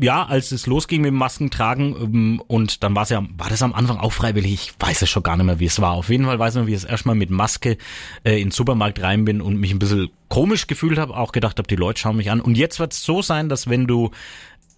ja, 0.00 0.24
als 0.24 0.52
es 0.52 0.66
losging 0.66 1.02
mit 1.02 1.08
dem 1.08 1.16
Maskentragen 1.16 1.94
ähm, 1.96 2.42
und 2.46 2.82
dann 2.82 2.94
war 2.94 3.04
es 3.04 3.10
ja, 3.10 3.24
war 3.36 3.48
das 3.48 3.62
am 3.62 3.74
Anfang 3.74 3.98
auch 3.98 4.12
freiwillig, 4.12 4.52
ich 4.52 4.72
weiß 4.78 5.02
es 5.02 5.10
schon 5.10 5.22
gar 5.22 5.36
nicht 5.36 5.46
mehr, 5.46 5.60
wie 5.60 5.66
es 5.66 5.80
war. 5.80 5.92
Auf 5.92 6.08
jeden 6.08 6.24
Fall 6.24 6.38
weiß 6.38 6.56
noch, 6.56 6.66
wie 6.66 6.72
ich 6.72 6.78
es 6.78 6.84
erstmal 6.84 7.14
mit 7.14 7.30
Maske 7.30 7.76
äh, 8.24 8.40
in 8.40 8.48
den 8.48 8.50
Supermarkt 8.50 9.02
rein 9.02 9.24
bin 9.24 9.40
und 9.40 9.58
mich 9.58 9.72
ein 9.72 9.78
bisschen 9.78 10.10
komisch 10.28 10.66
gefühlt 10.66 10.98
habe, 10.98 11.16
auch 11.16 11.32
gedacht 11.32 11.58
habe, 11.58 11.68
die 11.68 11.76
Leute 11.76 12.00
schauen 12.00 12.16
mich 12.16 12.30
an. 12.30 12.40
Und 12.40 12.56
jetzt 12.56 12.80
wird 12.80 12.92
es 12.92 13.04
so 13.04 13.22
sein, 13.22 13.48
dass 13.48 13.68
wenn 13.68 13.86
du 13.86 14.10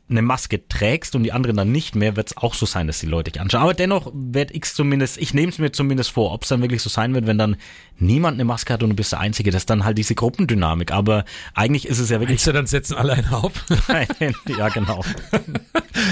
eine 0.09 0.23
Maske 0.23 0.69
trägst 0.69 1.17
und 1.17 1.25
die 1.25 1.33
anderen 1.33 1.57
dann 1.57 1.73
nicht 1.73 1.97
mehr, 1.97 2.15
wird 2.17 2.29
es 2.29 2.37
auch 2.37 2.55
so 2.55 2.65
sein, 2.65 2.87
dass 2.87 3.01
die 3.01 3.07
Leute 3.07 3.33
dich 3.33 3.41
anschauen. 3.41 3.63
Aber 3.63 3.75
dennoch 3.75 4.13
werde 4.15 4.55
ich 4.55 4.65
zumindest, 4.65 5.19
ich 5.19 5.35
nehme 5.35 5.49
es 5.49 5.59
mir 5.59 5.73
zumindest 5.73 6.11
vor, 6.11 6.33
ob 6.33 6.45
es 6.45 6.49
dann 6.49 6.63
wirklich 6.63 6.83
so 6.83 6.89
sein 6.89 7.13
wird, 7.15 7.27
wenn 7.27 7.39
dann 7.39 7.57
niemand 7.99 8.35
eine 8.35 8.45
Maske 8.45 8.73
hat 8.73 8.83
und 8.83 8.91
du 8.91 8.97
bist 8.97 9.13
der 9.13 9.21
Einzige, 9.21 9.51
das 9.51 9.63
ist 9.63 9.71
dann 9.71 9.85
halt 9.85 9.99
diese 9.99 10.15
Gruppendynamik. 10.15 10.93
Aber 10.93 11.25
eigentlich 11.55 11.89
ist 11.89 11.99
es 11.99 12.11
ja 12.11 12.21
wirklich... 12.21 12.37
Meinst 12.37 12.47
du, 12.47 12.53
dann 12.53 12.67
setzen 12.67 12.95
alle 12.95 13.15
einen 13.15 13.29
auf? 13.29 13.65
ja, 14.59 14.69
genau. 14.69 15.03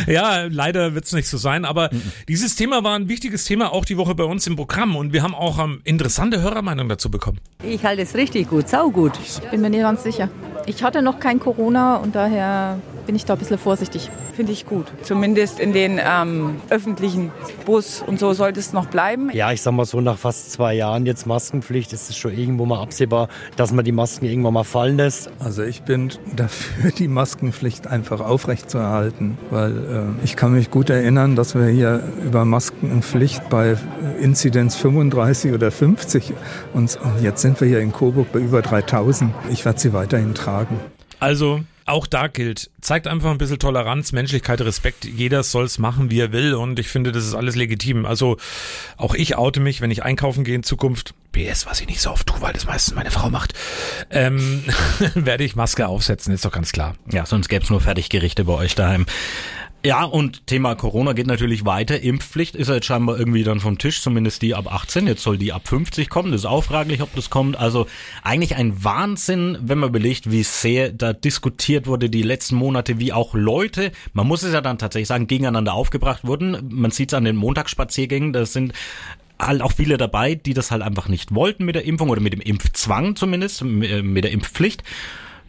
Ja, 0.07 0.45
leider 0.45 0.95
wird 0.95 1.05
es 1.05 1.13
nicht 1.13 1.29
so 1.29 1.37
sein, 1.37 1.65
aber 1.65 1.91
dieses 2.29 2.57
Thema 2.57 2.83
war 2.85 2.97
ein 2.97 3.09
wichtiges 3.09 3.45
Thema 3.45 3.73
auch 3.73 3.85
die 3.85 3.97
Woche 3.97 4.15
bei 4.15 4.25
uns 4.25 4.47
im 4.47 4.57
Programm 4.57 4.97
und 4.97 5.13
wir 5.13 5.23
haben 5.23 5.35
auch 5.35 5.59
ähm, 5.59 5.81
interessante 5.85 6.43
Hörermeinung 6.43 6.89
dazu 6.89 7.11
bekommen. 7.11 7.39
Ich 7.63 7.85
halte 7.85 8.03
es 8.03 8.15
richtig 8.15 8.49
gut, 8.49 8.69
saugut. 8.69 9.13
Bin 9.51 9.61
mir 9.61 9.71
nicht 9.71 9.83
ganz 9.83 10.03
sicher. 10.03 10.31
Ich 10.67 10.83
hatte 10.83 11.03
noch 11.03 11.21
kein 11.21 11.41
Corona 11.41 11.97
und 11.97 12.15
daher 12.15 12.79
bin 13.07 13.15
ich 13.15 13.25
da 13.27 13.35
ein 13.35 13.39
bisschen 13.39 13.59
vorsichtig. 13.59 14.11
Finde 14.35 14.53
ich 14.53 14.67
gut. 14.67 14.87
Zumindest 15.03 15.61
in 15.61 15.73
den 15.73 16.01
ähm, 16.05 16.57
öffentlichen 16.69 17.31
Bus 17.65 18.03
und 18.05 18.19
so 18.19 18.33
sollte 18.33 18.59
es 18.59 18.73
noch 18.73 18.87
bleiben. 18.87 19.31
Ja, 19.33 19.53
ich 19.53 19.63
sag 19.63 19.73
mal 19.73 19.85
so, 19.85 20.01
nach 20.01 20.19
fast 20.19 20.51
zwei 20.51 20.75
Jahren 20.75 21.07
jetzt 21.07 21.27
Maskenpflicht 21.27 21.93
ist 21.93 22.11
es 22.11 22.17
schon 22.17 22.37
irgendwo 22.37 22.67
mal 22.67 22.83
absehbar, 22.83 23.29
dass 23.57 23.73
man 23.73 23.85
die 23.85 23.93
Masken 23.93 24.25
irgendwann 24.25 24.55
mal 24.55 24.65
fallen 24.65 24.97
lässt. 24.97 25.31
Also 25.39 25.63
ich 25.63 25.83
bin 25.83 26.11
dafür, 26.35 26.91
die 26.91 27.07
Maskenpflicht 27.07 27.87
einfach 27.87 28.21
aufrechtzuerhalten, 28.21 29.39
weil 29.51 29.73
äh, 29.73 30.25
ich 30.25 30.35
kann 30.35 30.53
mich 30.53 30.71
gut 30.71 30.91
erinnern, 30.91 31.37
dass 31.37 31.55
wir 31.55 31.67
hier 31.67 32.03
über 32.25 32.45
Maskenpflicht 32.45 33.49
bei 33.49 33.77
Inzidenz 34.21 34.75
35 34.77 35.53
oder 35.53 35.71
50 35.71 36.33
und, 36.73 36.99
und 37.01 37.23
jetzt 37.23 37.41
sind 37.43 37.61
wir 37.61 37.69
hier 37.69 37.81
in 37.81 37.93
Coburg 37.93 38.33
bei 38.33 38.41
über 38.41 38.63
3000. 38.63 39.33
Ich 39.51 39.65
werde 39.65 39.79
sie 39.79 39.93
weiterhin 39.93 40.35
tragen. 40.35 40.81
Also 41.21 41.61
auch 41.87 42.07
da 42.07 42.29
gilt, 42.29 42.71
zeigt 42.81 43.07
einfach 43.07 43.31
ein 43.31 43.39
bisschen 43.39 43.59
Toleranz, 43.59 44.13
Menschlichkeit, 44.13 44.61
Respekt. 44.63 45.05
Jeder 45.05 45.43
soll's 45.43 45.79
machen, 45.79 46.11
wie 46.11 46.21
er 46.21 46.33
will 46.33 46.55
und 46.55 46.79
ich 46.79 46.89
finde, 46.89 47.13
das 47.13 47.25
ist 47.25 47.35
alles 47.35 47.57
legitim. 47.57 48.07
Also 48.07 48.39
auch 48.97 49.15
ich 49.15 49.37
oute 49.37 49.61
mich, 49.61 49.81
wenn 49.81 49.91
ich 49.91 50.03
einkaufen 50.03 50.45
gehe 50.45 50.55
in 50.55 50.63
Zukunft. 50.63 51.15
PS, 51.33 51.67
was 51.67 51.81
ich 51.81 51.89
nicht 51.89 52.01
so 52.01 52.11
oft 52.11 52.29
tue, 52.29 52.41
weil 52.41 52.53
das 52.53 52.67
meistens 52.67 52.95
meine 52.95 53.11
Frau 53.11 53.29
macht, 53.29 53.55
ähm, 54.11 54.63
werde 55.15 55.43
ich 55.43 55.57
Maske 55.57 55.89
aufsetzen, 55.89 56.33
ist 56.33 56.45
doch 56.45 56.53
ganz 56.53 56.71
klar. 56.71 56.95
Ja, 57.11 57.27
sonst 57.27 57.49
gäbe 57.49 57.65
es 57.65 57.71
nur 57.71 57.81
Fertiggerichte 57.81 58.45
bei 58.45 58.53
euch 58.53 58.77
daheim. 58.77 59.05
Ja, 59.87 60.05
und 60.05 60.47
Thema 60.47 60.75
Corona 60.77 61.13
geht 61.13 61.27
natürlich 61.27 61.67
weiter. 61.67 62.01
Impfpflicht 62.01 62.57
ist 62.57 62.69
ja 62.69 62.77
jetzt 62.77 62.87
scheinbar 62.87 63.19
irgendwie 63.19 63.45
dann 63.45 63.61
vom 63.61 63.77
Tisch, 63.77 64.01
zumindest 64.01 64.41
die 64.41 64.55
ab 64.55 64.73
18. 64.73 65.07
Jetzt 65.07 65.23
soll 65.23 65.37
die 65.37 65.53
ab 65.53 65.69
50 65.69 66.09
kommen. 66.09 66.33
Das 66.33 66.41
ist 66.41 66.47
auch 66.47 66.65
fraglich, 66.65 67.03
ob 67.03 67.15
das 67.15 67.29
kommt. 67.29 67.59
Also 67.59 67.87
eigentlich 68.23 68.57
ein 68.57 68.83
Wahnsinn, 68.83 69.59
wenn 69.61 69.77
man 69.77 69.91
überlegt, 69.91 70.31
wie 70.31 70.43
sehr 70.43 70.91
da 70.91 71.13
diskutiert 71.13 71.87
wurde 71.87 72.09
die 72.09 72.23
letzten 72.23 72.57
Monate, 72.57 72.99
wie 72.99 73.13
auch 73.13 73.35
Leute, 73.35 73.93
man 74.15 74.27
muss 74.27 74.43
es 74.43 74.55
ja 74.55 74.63
dann 74.63 74.79
tatsächlich 74.79 75.09
sagen, 75.09 75.27
gegeneinander 75.27 75.75
aufgebracht 75.75 76.25
wurden. 76.25 76.67
Man 76.71 76.91
sieht 76.91 77.11
es 77.11 77.15
an 77.15 77.25
den 77.25 77.37
Montagsspaziergängen, 77.37 78.33
das 78.33 78.55
sind 78.55 78.73
halt 79.39 79.61
auch 79.61 79.73
viele 79.73 79.99
dabei, 79.99 80.35
die 80.35 80.55
das 80.55 80.71
halt 80.71 80.81
einfach 80.81 81.09
nicht 81.09 81.35
wollten 81.35 81.67
mit 81.67 81.75
der 81.75 81.85
Impfung 81.85 82.09
oder 82.09 82.23
mit 82.23 82.33
dem 82.33 82.41
Impfzwang 82.41 83.17
zumindest, 83.17 83.63
mit 83.63 84.25
der 84.25 84.33
Impfpflicht. 84.33 84.83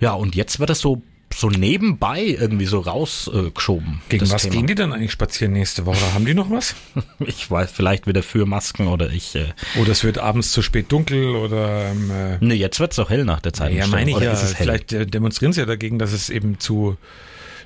Ja, 0.01 0.11
und 0.11 0.35
jetzt 0.35 0.59
wird 0.59 0.69
das 0.69 0.81
so 0.81 1.01
so 1.35 1.49
nebenbei 1.49 2.21
irgendwie 2.21 2.65
so 2.65 2.79
rausgeschoben. 2.79 4.01
Äh, 4.05 4.09
Gegen 4.09 4.31
was 4.31 4.43
Thema. 4.43 4.55
gehen 4.55 4.67
die 4.67 4.75
dann 4.75 4.93
eigentlich 4.93 5.11
spazieren 5.11 5.53
nächste 5.53 5.85
Woche? 5.85 6.13
Haben 6.13 6.25
die 6.25 6.33
noch 6.33 6.49
was? 6.49 6.75
ich 7.19 7.49
weiß, 7.51 7.71
vielleicht 7.71 8.07
wieder 8.07 8.23
für 8.23 8.45
Masken 8.45 8.87
oder 8.87 9.09
ich. 9.09 9.35
Äh 9.35 9.47
oder 9.79 9.91
es 9.91 10.03
wird 10.03 10.17
abends 10.17 10.51
zu 10.51 10.61
spät 10.61 10.91
dunkel 10.91 11.35
oder. 11.35 11.91
Ähm, 11.91 12.11
äh 12.11 12.37
ne, 12.45 12.53
jetzt 12.53 12.79
wird's 12.79 12.95
doch 12.95 13.09
hell 13.09 13.25
nach 13.25 13.41
der 13.41 13.53
Zeit. 13.53 13.73
Ja, 13.73 13.87
meine 13.87 14.11
ich 14.11 14.15
oder 14.15 14.25
ja. 14.25 14.35
Vielleicht 14.35 14.93
äh, 14.93 15.05
demonstrieren 15.05 15.51
sie 15.51 15.59
ja 15.59 15.65
dagegen, 15.65 15.99
dass 15.99 16.13
es 16.13 16.29
eben 16.29 16.59
zu 16.59 16.97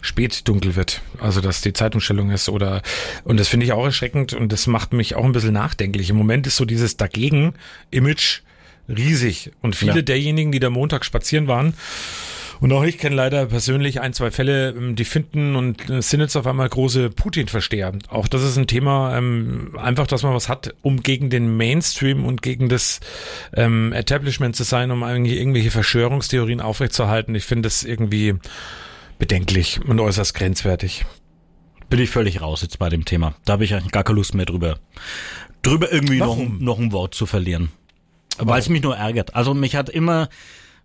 spät 0.02 0.48
dunkel 0.48 0.76
wird. 0.76 1.02
Also 1.20 1.42
dass 1.42 1.62
die 1.62 1.74
Zeitumstellung 1.74 2.32
ist 2.32 2.50
oder 2.50 2.82
und 3.24 3.40
das 3.40 3.50
finde 3.50 3.66
ich 3.66 3.74
auch 3.74 3.86
erschreckend 3.86 4.34
und 4.34 4.52
das 4.52 4.66
macht 4.66 4.94
mich 4.94 5.16
auch 5.16 5.26
ein 5.26 5.32
bisschen 5.32 5.54
nachdenklich. 5.54 6.10
Im 6.10 6.16
Moment 6.16 6.48
ist 6.48 6.56
so 6.56 6.66
dieses 6.66 6.98
Dagegen-Image 6.98 8.42
riesig 8.88 9.52
und 9.62 9.76
viele 9.76 9.98
ja. 9.98 10.02
derjenigen, 10.02 10.52
die 10.52 10.60
da 10.60 10.70
Montag 10.70 11.06
spazieren 11.06 11.48
waren, 11.48 11.74
und 12.60 12.72
auch 12.74 12.84
ich 12.84 12.98
kenne 12.98 13.16
leider 13.16 13.46
persönlich 13.46 14.02
ein, 14.02 14.14
zwei 14.14 14.32
Fälle, 14.32 14.70
ähm, 14.70 14.96
die 14.96 15.06
finden 15.06 15.56
und 15.56 15.84
sind 16.04 16.20
jetzt 16.20 16.36
auf 16.36 16.46
einmal 16.46 16.68
große 16.68 17.10
Putin-Versteher. 17.10 17.94
Auch 18.10 18.28
das 18.28 18.44
ist 18.44 18.58
ein 18.58 18.68
Thema, 18.68 19.18
ähm, 19.18 19.78
einfach, 19.78 20.08
dass 20.08 20.24
man 20.24 20.34
was 20.34 20.50
hat, 20.50 20.74
um 20.82 21.02
gegen 21.02 21.30
den 21.30 21.56
Mainstream 21.56 22.26
und 22.26 22.42
gegen 22.42 22.68
das 22.68 23.00
ähm, 23.54 23.94
Establishment 23.94 24.56
zu 24.56 24.64
sein, 24.64 24.92
um 24.92 25.04
eigentlich 25.04 25.38
irgendwelche 25.38 25.72
Verschwörungstheorien 25.72 26.60
aufrechtzuerhalten. 26.60 27.34
Ich 27.36 27.46
finde 27.46 27.68
das 27.68 27.84
irgendwie 27.84 28.36
bedenklich 29.20 29.80
und 29.86 30.00
äußerst 30.00 30.34
grenzwertig. 30.34 31.06
Bin 31.90 32.00
ich 32.00 32.10
völlig 32.10 32.42
raus 32.42 32.62
jetzt 32.62 32.78
bei 32.78 32.90
dem 32.90 33.06
Thema. 33.06 33.36
Da 33.46 33.54
habe 33.54 33.64
ich 33.64 33.74
eigentlich 33.74 33.92
gar 33.92 34.04
keine 34.04 34.18
Lust 34.18 34.34
mehr 34.36 34.46
drüber, 34.46 34.80
drüber 35.62 35.92
irgendwie 35.92 36.18
noch, 36.18 36.38
noch 36.38 36.78
ein 36.78 36.92
Wort 36.92 37.16
zu 37.16 37.26
verlieren. 37.26 37.72
Weil 38.38 38.60
es 38.60 38.70
mich 38.70 38.82
nur 38.82 38.96
ärgert. 38.96 39.36
Also 39.36 39.54
mich 39.54 39.76
hat 39.76 39.90
immer 39.90 40.30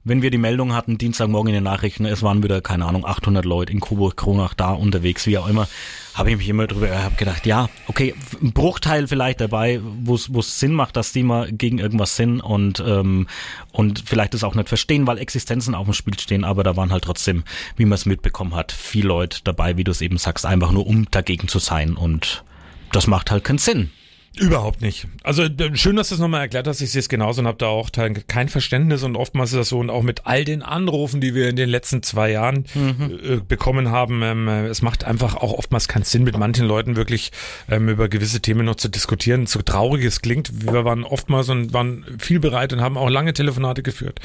wenn 0.04 0.20
wir 0.20 0.30
die 0.30 0.38
Meldung 0.38 0.74
hatten, 0.74 0.98
Dienstagmorgen 0.98 1.48
in 1.48 1.54
den 1.54 1.64
Nachrichten, 1.64 2.04
es 2.04 2.22
waren 2.22 2.42
wieder, 2.42 2.60
keine 2.60 2.84
Ahnung, 2.84 3.06
800 3.06 3.44
Leute 3.44 3.72
in 3.72 3.80
Coburg, 3.80 4.16
Kronach 4.16 4.52
da 4.52 4.72
unterwegs, 4.72 5.26
wie 5.26 5.38
auch 5.38 5.48
immer, 5.48 5.66
habe 6.12 6.30
ich 6.30 6.36
mich 6.36 6.48
immer 6.48 6.66
drüber 6.66 7.02
hab 7.02 7.16
gedacht, 7.16 7.46
ja, 7.46 7.68
okay, 7.86 8.14
ein 8.42 8.52
Bruchteil 8.52 9.08
vielleicht 9.08 9.40
dabei, 9.40 9.80
wo 9.82 10.14
es 10.14 10.60
Sinn 10.60 10.72
macht, 10.72 10.96
dass 10.96 11.12
die 11.12 11.22
mal 11.22 11.50
gegen 11.50 11.78
irgendwas 11.78 12.16
sind 12.16 12.40
und, 12.42 12.84
ähm, 12.86 13.26
und 13.72 14.02
vielleicht 14.04 14.34
das 14.34 14.44
auch 14.44 14.54
nicht 14.54 14.68
verstehen, 14.68 15.06
weil 15.06 15.18
Existenzen 15.18 15.74
auf 15.74 15.86
dem 15.86 15.94
Spiel 15.94 16.18
stehen, 16.20 16.44
aber 16.44 16.62
da 16.62 16.76
waren 16.76 16.92
halt 16.92 17.04
trotzdem, 17.04 17.42
wie 17.76 17.86
man 17.86 17.94
es 17.94 18.04
mitbekommen 18.04 18.54
hat, 18.54 18.72
viele 18.72 19.08
Leute 19.08 19.40
dabei, 19.42 19.78
wie 19.78 19.84
du 19.84 19.90
es 19.90 20.02
eben 20.02 20.18
sagst, 20.18 20.44
einfach 20.44 20.70
nur 20.70 20.86
um 20.86 21.10
dagegen 21.10 21.48
zu 21.48 21.58
sein 21.58 21.94
und 21.94 22.44
das 22.92 23.06
macht 23.06 23.30
halt 23.30 23.42
keinen 23.42 23.58
Sinn. 23.58 23.90
Überhaupt 24.36 24.82
nicht. 24.82 25.06
Also 25.22 25.44
äh, 25.44 25.76
schön, 25.76 25.96
dass 25.96 26.08
du 26.08 26.16
es 26.16 26.20
nochmal 26.20 26.40
erklärt 26.40 26.66
hast. 26.66 26.80
Ich 26.80 26.90
sehe 26.90 27.00
es 27.00 27.08
genauso 27.08 27.40
und 27.40 27.46
habe 27.46 27.58
da 27.58 27.66
auch 27.66 27.90
kein 27.92 28.48
Verständnis. 28.48 29.02
Und 29.02 29.16
oftmals 29.16 29.52
ist 29.52 29.58
das 29.58 29.68
so 29.68 29.78
und 29.78 29.90
auch 29.90 30.02
mit 30.02 30.26
all 30.26 30.44
den 30.44 30.62
Anrufen, 30.62 31.20
die 31.20 31.34
wir 31.34 31.48
in 31.48 31.56
den 31.56 31.68
letzten 31.68 32.02
zwei 32.02 32.30
Jahren 32.30 32.64
äh, 32.74 33.36
bekommen 33.46 33.90
haben, 33.90 34.22
ähm, 34.22 34.48
äh, 34.48 34.66
es 34.66 34.82
macht 34.82 35.04
einfach 35.04 35.36
auch 35.36 35.52
oftmals 35.52 35.86
keinen 35.86 36.02
Sinn, 36.02 36.24
mit 36.24 36.36
manchen 36.36 36.66
Leuten 36.66 36.96
wirklich 36.96 37.30
ähm, 37.70 37.88
über 37.88 38.08
gewisse 38.08 38.40
Themen 38.40 38.66
noch 38.66 38.76
zu 38.76 38.88
diskutieren. 38.88 39.46
So 39.46 39.62
traurig 39.62 40.04
es 40.04 40.20
klingt, 40.20 40.64
wir 40.66 40.84
waren 40.84 41.04
oftmals 41.04 41.48
und 41.48 41.72
waren 41.72 42.04
viel 42.18 42.40
bereit 42.40 42.72
und 42.72 42.80
haben 42.80 42.96
auch 42.96 43.08
lange 43.08 43.34
Telefonate 43.34 43.82
geführt. 43.82 44.20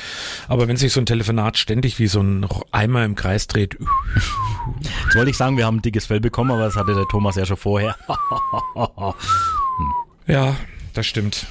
Aber 0.48 0.68
wenn 0.68 0.78
sich 0.78 0.92
so 0.92 1.00
ein 1.00 1.06
Telefonat 1.06 1.58
ständig 1.58 2.00
wie 2.00 2.08
so 2.08 2.22
ein 2.22 2.48
Eimer 2.72 3.06
im 3.06 3.16
Kreis 3.16 3.48
dreht, 3.48 3.78
Jetzt 5.06 5.16
wollte 5.16 5.32
ich 5.32 5.38
sagen, 5.38 5.58
wir 5.58 5.66
haben 5.66 5.78
ein 5.78 5.82
dickes 5.82 6.06
Fell 6.06 6.20
bekommen, 6.20 6.52
aber 6.52 6.64
das 6.64 6.76
hatte 6.76 6.94
der 6.94 7.06
Thomas 7.06 7.36
ja 7.36 7.46
schon 7.46 7.58
vorher. 7.58 7.96
Ja, 10.28 10.56
das 10.94 11.06
stimmt. 11.06 11.48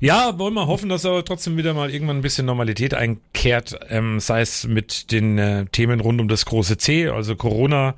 Ja, 0.00 0.38
wollen 0.38 0.54
wir 0.54 0.66
hoffen, 0.66 0.88
dass 0.88 1.06
aber 1.06 1.24
trotzdem 1.24 1.56
wieder 1.56 1.72
mal 1.72 1.90
irgendwann 1.90 2.18
ein 2.18 2.22
bisschen 2.22 2.46
Normalität 2.46 2.94
einkehrt, 2.94 3.78
ähm, 3.88 4.20
sei 4.20 4.42
es 4.42 4.66
mit 4.66 5.10
den 5.10 5.38
äh, 5.38 5.66
Themen 5.66 6.00
rund 6.00 6.20
um 6.20 6.28
das 6.28 6.44
große 6.44 6.76
C, 6.76 7.08
also 7.08 7.34
Corona, 7.34 7.94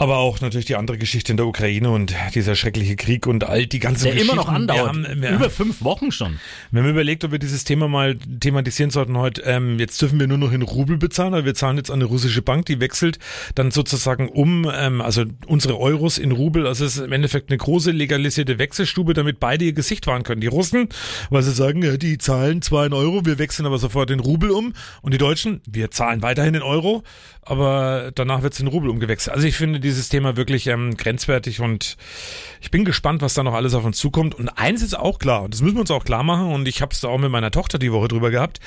aber 0.00 0.16
auch 0.16 0.40
natürlich 0.40 0.64
die 0.64 0.76
andere 0.76 0.96
Geschichte 0.96 1.30
in 1.30 1.36
der 1.36 1.46
Ukraine 1.46 1.90
und 1.90 2.14
dieser 2.34 2.54
schreckliche 2.54 2.96
Krieg 2.96 3.26
und 3.26 3.44
all 3.44 3.66
die 3.66 3.80
ganzen 3.80 4.04
Der 4.04 4.14
immer 4.18 4.34
noch 4.34 4.48
andauert. 4.48 4.96
Wir 4.96 5.08
haben, 5.10 5.20
wir, 5.20 5.30
Über 5.32 5.50
fünf 5.50 5.84
Wochen 5.84 6.10
schon. 6.10 6.40
wir 6.70 6.82
haben 6.82 6.88
überlegt, 6.88 7.22
ob 7.22 7.32
wir 7.32 7.38
dieses 7.38 7.64
Thema 7.64 7.86
mal 7.86 8.16
thematisieren 8.16 8.90
sollten 8.90 9.18
heute. 9.18 9.42
Ähm, 9.42 9.78
jetzt 9.78 10.00
dürfen 10.00 10.18
wir 10.18 10.26
nur 10.26 10.38
noch 10.38 10.52
in 10.52 10.62
Rubel 10.62 10.96
bezahlen, 10.96 11.34
aber 11.34 11.44
wir 11.44 11.54
zahlen 11.54 11.76
jetzt 11.76 11.90
an 11.90 11.96
eine 11.96 12.06
russische 12.06 12.40
Bank, 12.40 12.64
die 12.64 12.80
wechselt 12.80 13.18
dann 13.54 13.72
sozusagen 13.72 14.30
um, 14.30 14.66
ähm, 14.74 15.02
also 15.02 15.24
unsere 15.46 15.78
Euros 15.78 16.16
in 16.16 16.32
Rubel. 16.32 16.66
Also 16.66 16.86
es 16.86 16.96
ist 16.96 17.04
im 17.04 17.12
Endeffekt 17.12 17.50
eine 17.50 17.58
große 17.58 17.90
legalisierte 17.90 18.58
Wechselstube, 18.58 19.12
damit 19.12 19.38
beide 19.38 19.66
ihr 19.66 19.74
Gesicht 19.74 20.06
wahren 20.06 20.22
können. 20.22 20.40
Die 20.40 20.46
Russen, 20.46 20.88
weil 21.28 21.42
sie 21.42 21.52
sagen, 21.52 21.82
ja, 21.82 21.98
die 21.98 22.16
zahlen 22.16 22.62
zwar 22.62 22.86
in 22.86 22.94
Euro, 22.94 23.26
wir 23.26 23.38
wechseln 23.38 23.66
aber 23.66 23.76
sofort 23.76 24.10
in 24.10 24.20
Rubel 24.20 24.50
um. 24.50 24.72
Und 25.02 25.12
die 25.12 25.18
Deutschen, 25.18 25.60
wir 25.70 25.90
zahlen 25.90 26.22
weiterhin 26.22 26.54
in 26.54 26.62
Euro, 26.62 27.02
aber 27.42 28.12
danach 28.14 28.42
wird 28.42 28.54
es 28.54 28.60
in 28.60 28.66
Rubel 28.66 28.88
umgewechselt. 28.88 29.34
Also 29.34 29.46
ich 29.46 29.56
finde 29.56 29.78
dieses 29.90 30.08
Thema 30.08 30.36
wirklich 30.36 30.66
ähm, 30.68 30.96
grenzwertig 30.96 31.60
und 31.60 31.96
ich 32.60 32.70
bin 32.70 32.84
gespannt, 32.84 33.22
was 33.22 33.34
da 33.34 33.42
noch 33.42 33.54
alles 33.54 33.74
auf 33.74 33.84
uns 33.84 33.98
zukommt. 33.98 34.34
Und 34.34 34.48
eins 34.48 34.82
ist 34.82 34.96
auch 34.96 35.18
klar, 35.18 35.42
und 35.42 35.52
das 35.52 35.62
müssen 35.62 35.76
wir 35.76 35.80
uns 35.80 35.90
auch 35.90 36.04
klar 36.04 36.22
machen, 36.22 36.52
und 36.52 36.68
ich 36.68 36.80
habe 36.80 36.92
es 36.92 37.00
da 37.00 37.08
auch 37.08 37.18
mit 37.18 37.30
meiner 37.30 37.50
Tochter 37.50 37.78
die 37.78 37.92
Woche 37.92 38.08
drüber 38.08 38.30
gehabt. 38.30 38.60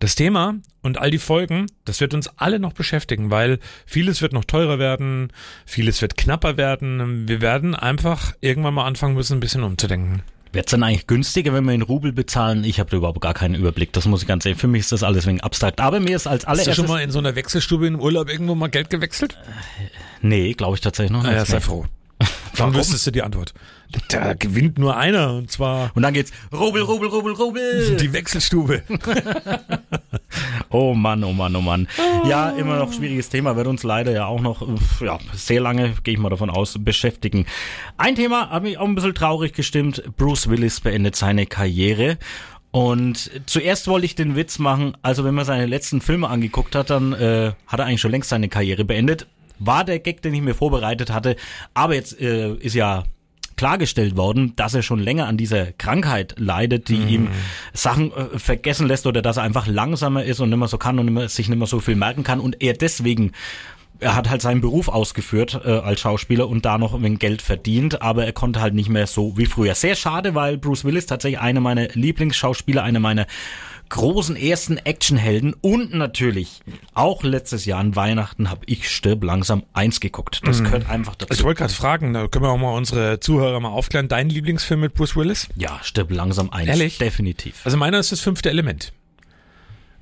Das 0.00 0.16
Thema 0.16 0.56
und 0.82 0.98
all 0.98 1.10
die 1.10 1.18
Folgen, 1.18 1.66
das 1.84 2.00
wird 2.00 2.14
uns 2.14 2.28
alle 2.36 2.58
noch 2.58 2.72
beschäftigen, 2.72 3.30
weil 3.30 3.58
vieles 3.86 4.22
wird 4.22 4.32
noch 4.32 4.44
teurer 4.44 4.78
werden, 4.78 5.32
vieles 5.66 6.02
wird 6.02 6.16
knapper 6.16 6.56
werden. 6.56 7.28
Wir 7.28 7.40
werden 7.40 7.74
einfach 7.74 8.34
irgendwann 8.40 8.74
mal 8.74 8.86
anfangen 8.86 9.14
müssen, 9.14 9.36
ein 9.36 9.40
bisschen 9.40 9.62
umzudenken. 9.62 10.22
Wird's 10.54 10.70
denn 10.70 10.82
eigentlich 10.82 11.06
günstiger, 11.06 11.52
wenn 11.52 11.64
wir 11.64 11.74
in 11.74 11.82
Rubel 11.82 12.12
bezahlen? 12.12 12.62
Ich 12.64 12.78
habe 12.80 12.88
da 12.90 12.96
überhaupt 12.96 13.20
gar 13.20 13.34
keinen 13.34 13.54
Überblick. 13.56 13.92
Das 13.92 14.06
muss 14.06 14.22
ich 14.22 14.28
ganz 14.28 14.46
ehrlich. 14.46 14.60
Für 14.60 14.68
mich 14.68 14.80
ist 14.80 14.92
das 14.92 15.02
alles 15.02 15.26
wegen 15.26 15.40
abstrakt. 15.40 15.80
Aber 15.80 15.98
mir 16.00 16.14
ist 16.16 16.26
als 16.26 16.42
Hast 16.42 16.44
du 16.44 16.48
allererstes. 16.50 16.76
schon 16.76 16.86
mal 16.86 17.02
in 17.02 17.10
so 17.10 17.18
einer 17.18 17.34
Wechselstube 17.34 17.86
im 17.86 18.00
Urlaub 18.00 18.30
irgendwo 18.30 18.54
mal 18.54 18.68
Geld 18.68 18.88
gewechselt? 18.88 19.36
nee, 20.22 20.52
glaube 20.54 20.76
ich 20.76 20.80
tatsächlich 20.80 21.10
noch 21.12 21.22
nicht. 21.22 21.32
Naja, 21.32 21.44
sei 21.44 21.60
froh. 21.60 21.86
Dann 22.18 22.28
Warum? 22.58 22.74
wüsstest 22.76 23.06
du 23.06 23.10
die 23.10 23.22
Antwort. 23.22 23.52
Da 24.08 24.34
gewinnt 24.34 24.78
nur 24.78 24.96
einer 24.96 25.34
und 25.34 25.50
zwar 25.50 25.90
Und 25.94 26.02
dann 26.02 26.14
geht's 26.14 26.32
Rubel, 26.52 26.82
Rubel, 26.82 27.08
Rubel, 27.08 27.32
Rubel. 27.32 27.96
die 27.96 28.12
Wechselstube. 28.12 28.82
Oh 30.70 30.94
Mann, 30.94 31.22
oh 31.22 31.32
Mann, 31.32 31.54
oh 31.54 31.60
Mann. 31.60 31.86
Ja, 32.28 32.50
immer 32.50 32.76
noch 32.76 32.92
schwieriges 32.92 33.28
Thema, 33.28 33.54
wird 33.54 33.68
uns 33.68 33.84
leider 33.84 34.10
ja 34.10 34.26
auch 34.26 34.40
noch 34.40 34.66
ja, 35.00 35.18
sehr 35.32 35.60
lange, 35.60 35.94
gehe 36.02 36.14
ich 36.14 36.20
mal 36.20 36.30
davon 36.30 36.50
aus, 36.50 36.76
beschäftigen. 36.80 37.46
Ein 37.96 38.16
Thema 38.16 38.50
hat 38.50 38.64
mich 38.64 38.78
auch 38.78 38.84
ein 38.86 38.96
bisschen 38.96 39.14
traurig 39.14 39.52
gestimmt. 39.52 40.02
Bruce 40.16 40.48
Willis 40.48 40.80
beendet 40.80 41.14
seine 41.14 41.46
Karriere. 41.46 42.18
Und 42.72 43.30
zuerst 43.46 43.86
wollte 43.86 44.06
ich 44.06 44.16
den 44.16 44.34
Witz 44.34 44.58
machen, 44.58 44.96
also 45.00 45.22
wenn 45.24 45.34
man 45.34 45.44
seine 45.44 45.66
letzten 45.66 46.00
Filme 46.00 46.28
angeguckt 46.28 46.74
hat, 46.74 46.90
dann 46.90 47.12
äh, 47.12 47.52
hat 47.68 47.78
er 47.78 47.86
eigentlich 47.86 48.00
schon 48.00 48.10
längst 48.10 48.30
seine 48.30 48.48
Karriere 48.48 48.84
beendet. 48.84 49.28
War 49.58 49.84
der 49.84 49.98
Gag, 49.98 50.22
den 50.22 50.34
ich 50.34 50.42
mir 50.42 50.54
vorbereitet 50.54 51.10
hatte. 51.10 51.36
Aber 51.74 51.94
jetzt 51.94 52.20
äh, 52.20 52.54
ist 52.54 52.74
ja 52.74 53.04
klargestellt 53.56 54.16
worden, 54.16 54.54
dass 54.56 54.74
er 54.74 54.82
schon 54.82 54.98
länger 54.98 55.26
an 55.26 55.36
dieser 55.36 55.72
Krankheit 55.72 56.34
leidet, 56.38 56.88
die 56.88 56.96
ihm 56.96 57.28
Sachen 57.72 58.12
äh, 58.12 58.38
vergessen 58.38 58.86
lässt 58.86 59.06
oder 59.06 59.22
dass 59.22 59.36
er 59.36 59.42
einfach 59.44 59.66
langsamer 59.66 60.24
ist 60.24 60.40
und 60.40 60.50
nicht 60.50 60.58
mehr 60.58 60.68
so 60.68 60.78
kann 60.78 60.98
und 60.98 61.06
nicht 61.06 61.14
mehr, 61.14 61.28
sich 61.28 61.48
nicht 61.48 61.58
mehr 61.58 61.66
so 61.66 61.80
viel 61.80 61.96
merken 61.96 62.24
kann 62.24 62.40
und 62.40 62.62
er 62.62 62.72
deswegen 62.72 63.32
er 64.00 64.16
hat 64.16 64.28
halt 64.28 64.42
seinen 64.42 64.60
Beruf 64.60 64.88
ausgeführt 64.88 65.60
äh, 65.64 65.70
als 65.70 66.00
Schauspieler 66.00 66.48
und 66.48 66.64
da 66.64 66.78
noch 66.78 66.94
ein 66.94 67.18
Geld 67.18 67.42
verdient, 67.42 68.02
aber 68.02 68.26
er 68.26 68.32
konnte 68.32 68.60
halt 68.60 68.74
nicht 68.74 68.88
mehr 68.88 69.06
so 69.06 69.38
wie 69.38 69.46
früher. 69.46 69.74
Sehr 69.74 69.94
schade, 69.94 70.34
weil 70.34 70.58
Bruce 70.58 70.84
Willis 70.84 71.06
tatsächlich 71.06 71.40
einer 71.40 71.60
meiner 71.60 71.88
Lieblingsschauspieler, 71.88 72.82
einer 72.82 73.00
meiner 73.00 73.26
großen 73.94 74.34
ersten 74.36 74.76
Actionhelden 74.76 75.54
und 75.60 75.94
natürlich 75.94 76.60
auch 76.94 77.22
letztes 77.22 77.64
Jahr 77.64 77.78
an 77.78 77.94
Weihnachten 77.94 78.50
habe 78.50 78.62
ich 78.66 78.90
Stirb 78.90 79.22
langsam 79.22 79.62
eins 79.72 80.00
geguckt. 80.00 80.40
Das 80.44 80.60
Mhm. 80.60 80.64
gehört 80.64 80.90
einfach 80.90 81.14
dazu. 81.14 81.32
Ich 81.32 81.44
wollte 81.44 81.58
gerade 81.58 81.72
fragen, 81.72 82.12
da 82.12 82.26
können 82.26 82.44
wir 82.44 82.50
auch 82.50 82.58
mal 82.58 82.74
unsere 82.76 83.20
Zuhörer 83.20 83.60
mal 83.60 83.68
aufklären. 83.68 84.08
Dein 84.08 84.28
Lieblingsfilm 84.28 84.80
mit 84.80 84.94
Bruce 84.94 85.14
Willis? 85.16 85.48
Ja, 85.56 85.78
Stirb 85.82 86.10
langsam 86.10 86.50
eins. 86.50 86.68
Ehrlich? 86.68 86.98
Definitiv. 86.98 87.60
Also 87.64 87.76
meiner 87.76 87.98
ist 88.00 88.10
das 88.10 88.20
fünfte 88.20 88.50
Element. 88.50 88.92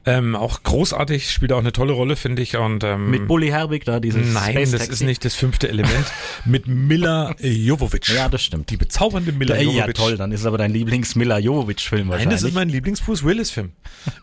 Ähm, 0.05 0.35
auch 0.35 0.63
großartig, 0.65 1.31
spielt 1.31 1.53
auch 1.53 1.59
eine 1.59 1.73
tolle 1.73 1.93
Rolle, 1.93 2.17
finde 2.17 2.43
ich. 2.43 2.57
Und, 2.57 2.83
ähm, 2.83 3.11
Mit 3.11 3.29
Bully 3.29 3.49
Herbig 3.49 3.85
da, 3.85 4.01
dieses 4.01 4.33
Nein, 4.33 4.53
Space 4.53 4.71
das 4.73 4.89
ist 4.89 5.03
nicht 5.03 5.25
das 5.25 5.35
fünfte 5.35 5.69
Element. 5.69 6.07
Mit 6.45 6.67
Mila 6.67 7.35
Jovovich. 7.41 8.09
Ja, 8.09 8.29
das 8.29 8.43
stimmt. 8.43 8.71
Die 8.71 8.77
bezaubernde 8.77 9.31
Mila 9.33 9.55
ja, 9.57 9.63
Jovovich. 9.63 9.95
toll, 9.95 10.17
dann 10.17 10.33
ist 10.33 10.41
es 10.41 10.47
aber 10.47 10.59
dein 10.59 10.73
Lieblings-Mila 10.73 11.39
Jovovich-Film 11.39 12.01
Nein, 12.03 12.11
wahrscheinlich. 12.11 12.41
das 12.41 12.49
ist 12.49 12.55
mein 12.55 12.69
Lieblings-Bruce 12.69 13.23
Willis-Film. 13.25 13.73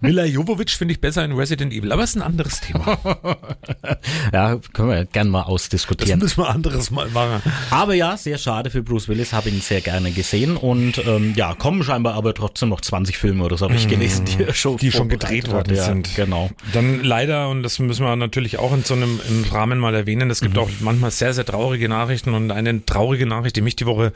Mila 0.02 0.26
Jovovich 0.26 0.76
finde 0.76 0.94
ich 0.94 1.00
besser 1.02 1.24
in 1.24 1.32
Resident 1.32 1.72
Evil, 1.72 1.92
aber 1.94 2.04
ist 2.04 2.15
ein 2.15 2.22
anderes 2.22 2.60
Thema. 2.60 2.98
ja, 4.34 4.58
können 4.74 4.89
wir 4.89 5.06
gern 5.06 5.30
mal 5.30 5.39
Das 5.42 5.48
ausdiskutieren. 5.48 6.20
müssen 6.20 6.38
wir 6.44 6.50
anderes 6.50 6.92
mal 6.92 7.08
machen. 7.10 7.42
Aber 7.72 7.94
ja, 7.94 8.18
sehr 8.18 8.38
schade 8.38 8.70
für 8.70 8.84
Bruce 8.84 9.08
Willis, 9.08 9.34
habe 9.34 9.50
ihn 9.50 9.62
sehr 9.62 9.82
gerne 9.82 10.12
gesehen 10.12 10.58
und 10.58 11.02
ähm, 11.08 11.34
ja, 11.36 11.54
kommen 11.54 11.84
scheinbar 11.84 12.15
aber 12.15 12.34
trotzdem 12.34 12.70
noch 12.70 12.82
20 12.82 13.18
Filme 13.18 13.44
oder 13.44 13.58
so 13.58 13.65
habe 13.65 13.76
ich 13.76 13.88
gelesen, 13.88 14.26
die 14.26 14.54
schon, 14.54 14.74
Mhm. 14.74 14.78
Die 14.78 14.92
schon 14.92 15.10
gedreht 15.10 15.50
hat. 15.50 15.68
Worden 15.69 15.77
ja, 15.77 15.84
sind. 15.84 16.15
Genau. 16.15 16.49
Dann 16.73 17.03
leider, 17.03 17.49
und 17.49 17.63
das 17.63 17.79
müssen 17.79 18.03
wir 18.03 18.15
natürlich 18.15 18.60
auch 18.60 18.73
in 18.73 18.84
so 18.84 18.93
einem 18.93 19.19
im 19.29 19.43
Rahmen 19.45 19.79
mal 19.79 19.95
erwähnen, 19.95 20.29
es 20.29 20.41
gibt 20.41 20.55
Mhm. 20.55 20.60
auch 20.60 20.69
manchmal 20.79 21.12
sehr, 21.12 21.34
sehr 21.34 21.45
traurige 21.45 21.89
Nachrichten 21.89 22.34
und 22.34 22.51
eine 22.51 22.86
traurige 22.86 23.25
Nachricht, 23.25 23.55
die 23.55 23.62
mich 23.62 23.75
die 23.75 23.86
Woche 23.86 24.13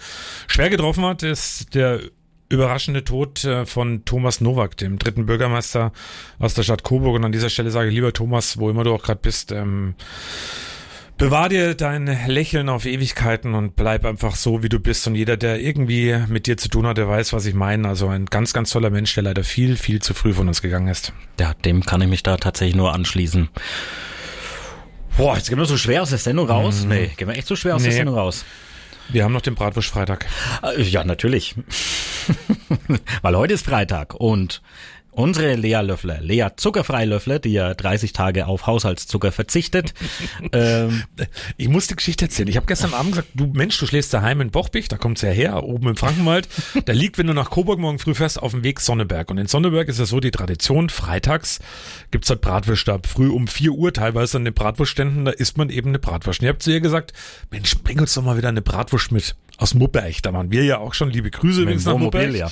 schwer 0.47 0.69
getroffen 0.69 1.05
hat, 1.05 1.23
ist 1.23 1.73
der 1.75 1.99
überraschende 2.49 3.03
Tod 3.03 3.43
äh, 3.45 3.65
von 3.65 4.05
Thomas 4.05 4.39
Nowak, 4.41 4.77
dem 4.77 4.99
dritten 4.99 5.25
Bürgermeister 5.25 5.91
aus 6.39 6.53
der 6.53 6.63
Stadt 6.63 6.83
Coburg. 6.83 7.15
Und 7.15 7.23
an 7.23 7.31
dieser 7.31 7.49
Stelle 7.49 7.71
sage 7.71 7.89
ich, 7.89 7.95
lieber 7.95 8.13
Thomas, 8.13 8.57
wo 8.59 8.69
immer 8.69 8.83
du 8.83 8.93
auch 8.93 9.01
gerade 9.01 9.21
bist, 9.21 9.51
ähm, 9.51 9.95
Bewahr 11.23 11.47
dir 11.47 11.73
dein 11.73 12.05
Lächeln 12.27 12.67
auf 12.67 12.85
Ewigkeiten 12.85 13.53
und 13.53 13.77
bleib 13.77 14.03
einfach 14.03 14.35
so, 14.35 14.61
wie 14.61 14.67
du 14.67 14.77
bist. 14.81 15.07
Und 15.07 15.15
jeder, 15.15 15.37
der 15.37 15.57
irgendwie 15.61 16.17
mit 16.27 16.47
dir 16.47 16.57
zu 16.57 16.67
tun 16.67 16.85
hat, 16.85 16.97
der 16.97 17.07
weiß, 17.07 17.31
was 17.31 17.45
ich 17.45 17.53
meine. 17.53 17.87
Also 17.87 18.09
ein 18.09 18.25
ganz, 18.25 18.51
ganz 18.51 18.71
toller 18.71 18.89
Mensch, 18.89 19.13
der 19.13 19.23
leider 19.23 19.45
viel, 19.45 19.77
viel 19.77 20.01
zu 20.01 20.13
früh 20.13 20.33
von 20.33 20.49
uns 20.49 20.61
gegangen 20.61 20.89
ist. 20.89 21.13
Ja, 21.39 21.53
dem 21.53 21.85
kann 21.85 22.01
ich 22.01 22.09
mich 22.09 22.23
da 22.23 22.35
tatsächlich 22.35 22.75
nur 22.75 22.91
anschließen. 22.93 23.47
Boah, 25.15 25.37
jetzt 25.37 25.47
gehen 25.47 25.57
wir 25.57 25.65
so 25.65 25.77
schwer 25.77 26.01
aus 26.01 26.09
der 26.09 26.17
Sendung 26.17 26.49
raus. 26.49 26.83
Nee, 26.85 27.11
gehen 27.15 27.29
wir 27.29 27.37
echt 27.37 27.47
so 27.47 27.55
schwer 27.55 27.75
aus 27.77 27.83
der 27.83 27.91
Nee. 27.93 27.97
Sendung 27.99 28.15
raus. 28.15 28.43
Wir 29.07 29.23
haben 29.23 29.31
noch 29.31 29.39
den 29.39 29.55
Bratwurst-Freitag. 29.55 30.25
Äh, 30.61 30.81
Ja, 30.81 31.05
natürlich. 31.05 31.55
Weil 33.21 33.37
heute 33.37 33.53
ist 33.53 33.65
Freitag 33.65 34.13
und 34.15 34.61
unsere 35.15 35.55
Lea 35.55 35.81
Löffler, 35.81 36.21
Lea 36.21 36.47
Zuckerfreilöffler, 36.55 37.39
die 37.39 37.53
ja 37.53 37.73
30 37.73 38.13
Tage 38.13 38.47
auf 38.47 38.67
Haushaltszucker 38.67 39.31
verzichtet, 39.31 39.93
ähm, 40.51 41.03
Ich 41.57 41.67
muss 41.69 41.87
die 41.87 41.95
Geschichte 41.95 42.25
erzählen. 42.25 42.47
Ich 42.47 42.55
habe 42.55 42.65
gestern 42.65 42.93
Abend 42.93 43.13
gesagt, 43.13 43.29
du 43.33 43.47
Mensch, 43.47 43.77
du 43.79 43.85
schläfst 43.85 44.13
daheim 44.13 44.41
in 44.41 44.51
Bochbich, 44.51 44.87
da 44.87 44.97
kommt's 44.97 45.21
ja 45.21 45.29
her, 45.29 45.63
oben 45.63 45.89
im 45.89 45.95
Frankenwald. 45.95 46.47
Da 46.85 46.93
liegt, 46.93 47.17
wenn 47.17 47.27
du 47.27 47.33
nach 47.33 47.49
Coburg 47.49 47.79
morgen 47.79 47.99
früh 47.99 48.13
fährst, 48.13 48.41
auf 48.41 48.51
dem 48.51 48.63
Weg 48.63 48.79
Sonneberg. 48.79 49.29
Und 49.31 49.37
in 49.37 49.47
Sonneberg 49.47 49.87
ist 49.87 49.99
es 49.99 50.09
so 50.09 50.19
die 50.19 50.31
Tradition, 50.31 50.89
freitags 50.89 51.59
gibt's 52.11 52.27
dort 52.27 52.41
Bratwurst 52.41 52.89
ab. 52.89 53.07
Früh 53.07 53.29
um 53.29 53.47
4 53.47 53.71
Uhr 53.71 53.93
teilweise 53.93 54.37
an 54.37 54.45
den 54.45 54.53
Bratwurstständen, 54.53 55.25
da 55.25 55.31
isst 55.31 55.57
man 55.57 55.69
eben 55.69 55.89
eine 55.89 55.99
Bratwurst. 55.99 56.39
Und 56.39 56.45
ich 56.45 56.49
habe 56.49 56.59
zu 56.59 56.71
ihr 56.71 56.81
gesagt, 56.81 57.13
Mensch, 57.51 57.77
bring 57.79 57.99
uns 57.99 58.13
doch 58.13 58.23
mal 58.23 58.37
wieder 58.37 58.49
eine 58.49 58.61
Bratwurst 58.61 59.11
mit. 59.11 59.35
Aus 59.57 59.75
Muppeich, 59.75 60.23
da 60.23 60.33
waren 60.33 60.51
wir 60.51 60.63
ja 60.63 60.79
auch 60.79 60.95
schon. 60.95 61.11
Liebe 61.11 61.29
Grüße 61.29 61.61
übrigens 61.61 61.85
nach 61.85 61.97
Muppeich. 61.97 62.35
ja. 62.35 62.51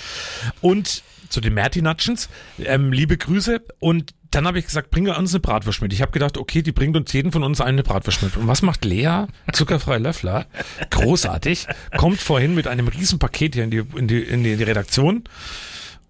Und 0.61 1.01
zu 1.31 1.41
den 1.41 1.53
Mertinatschens, 1.53 2.29
ähm, 2.59 2.91
liebe 2.91 3.17
Grüße. 3.17 3.61
Und 3.79 4.13
dann 4.29 4.47
habe 4.47 4.59
ich 4.59 4.65
gesagt, 4.65 4.91
bringe 4.91 5.17
uns 5.17 5.33
eine 5.33 5.39
Bratwurst 5.39 5.81
mit. 5.81 5.93
Ich 5.93 6.01
habe 6.01 6.11
gedacht, 6.11 6.37
okay, 6.37 6.61
die 6.61 6.71
bringt 6.71 6.95
uns 6.95 7.11
jeden 7.13 7.31
von 7.31 7.43
uns 7.43 7.61
eine 7.61 7.83
Bratwurst 7.83 8.23
mit. 8.23 8.37
Und 8.37 8.47
was 8.47 8.61
macht 8.61 8.85
Lea, 8.85 9.25
zuckerfrei 9.51 9.97
Löffler? 9.97 10.45
Großartig. 10.89 11.67
Kommt 11.97 12.19
vorhin 12.19 12.55
mit 12.55 12.67
einem 12.67 12.87
riesen 12.87 13.19
Paket 13.19 13.55
hier 13.55 13.63
in 13.63 13.71
die, 13.71 13.83
in 13.95 14.07
die, 14.07 14.21
in 14.21 14.43
die, 14.43 14.51
in 14.51 14.57
die 14.57 14.63
Redaktion. 14.63 15.23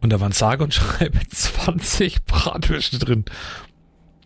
Und 0.01 0.11
da 0.11 0.19
waren 0.19 0.31
sage 0.31 0.63
und 0.63 0.73
schreibe 0.73 1.19
20 1.29 2.25
Bratwürste 2.25 2.99
drin. 2.99 3.25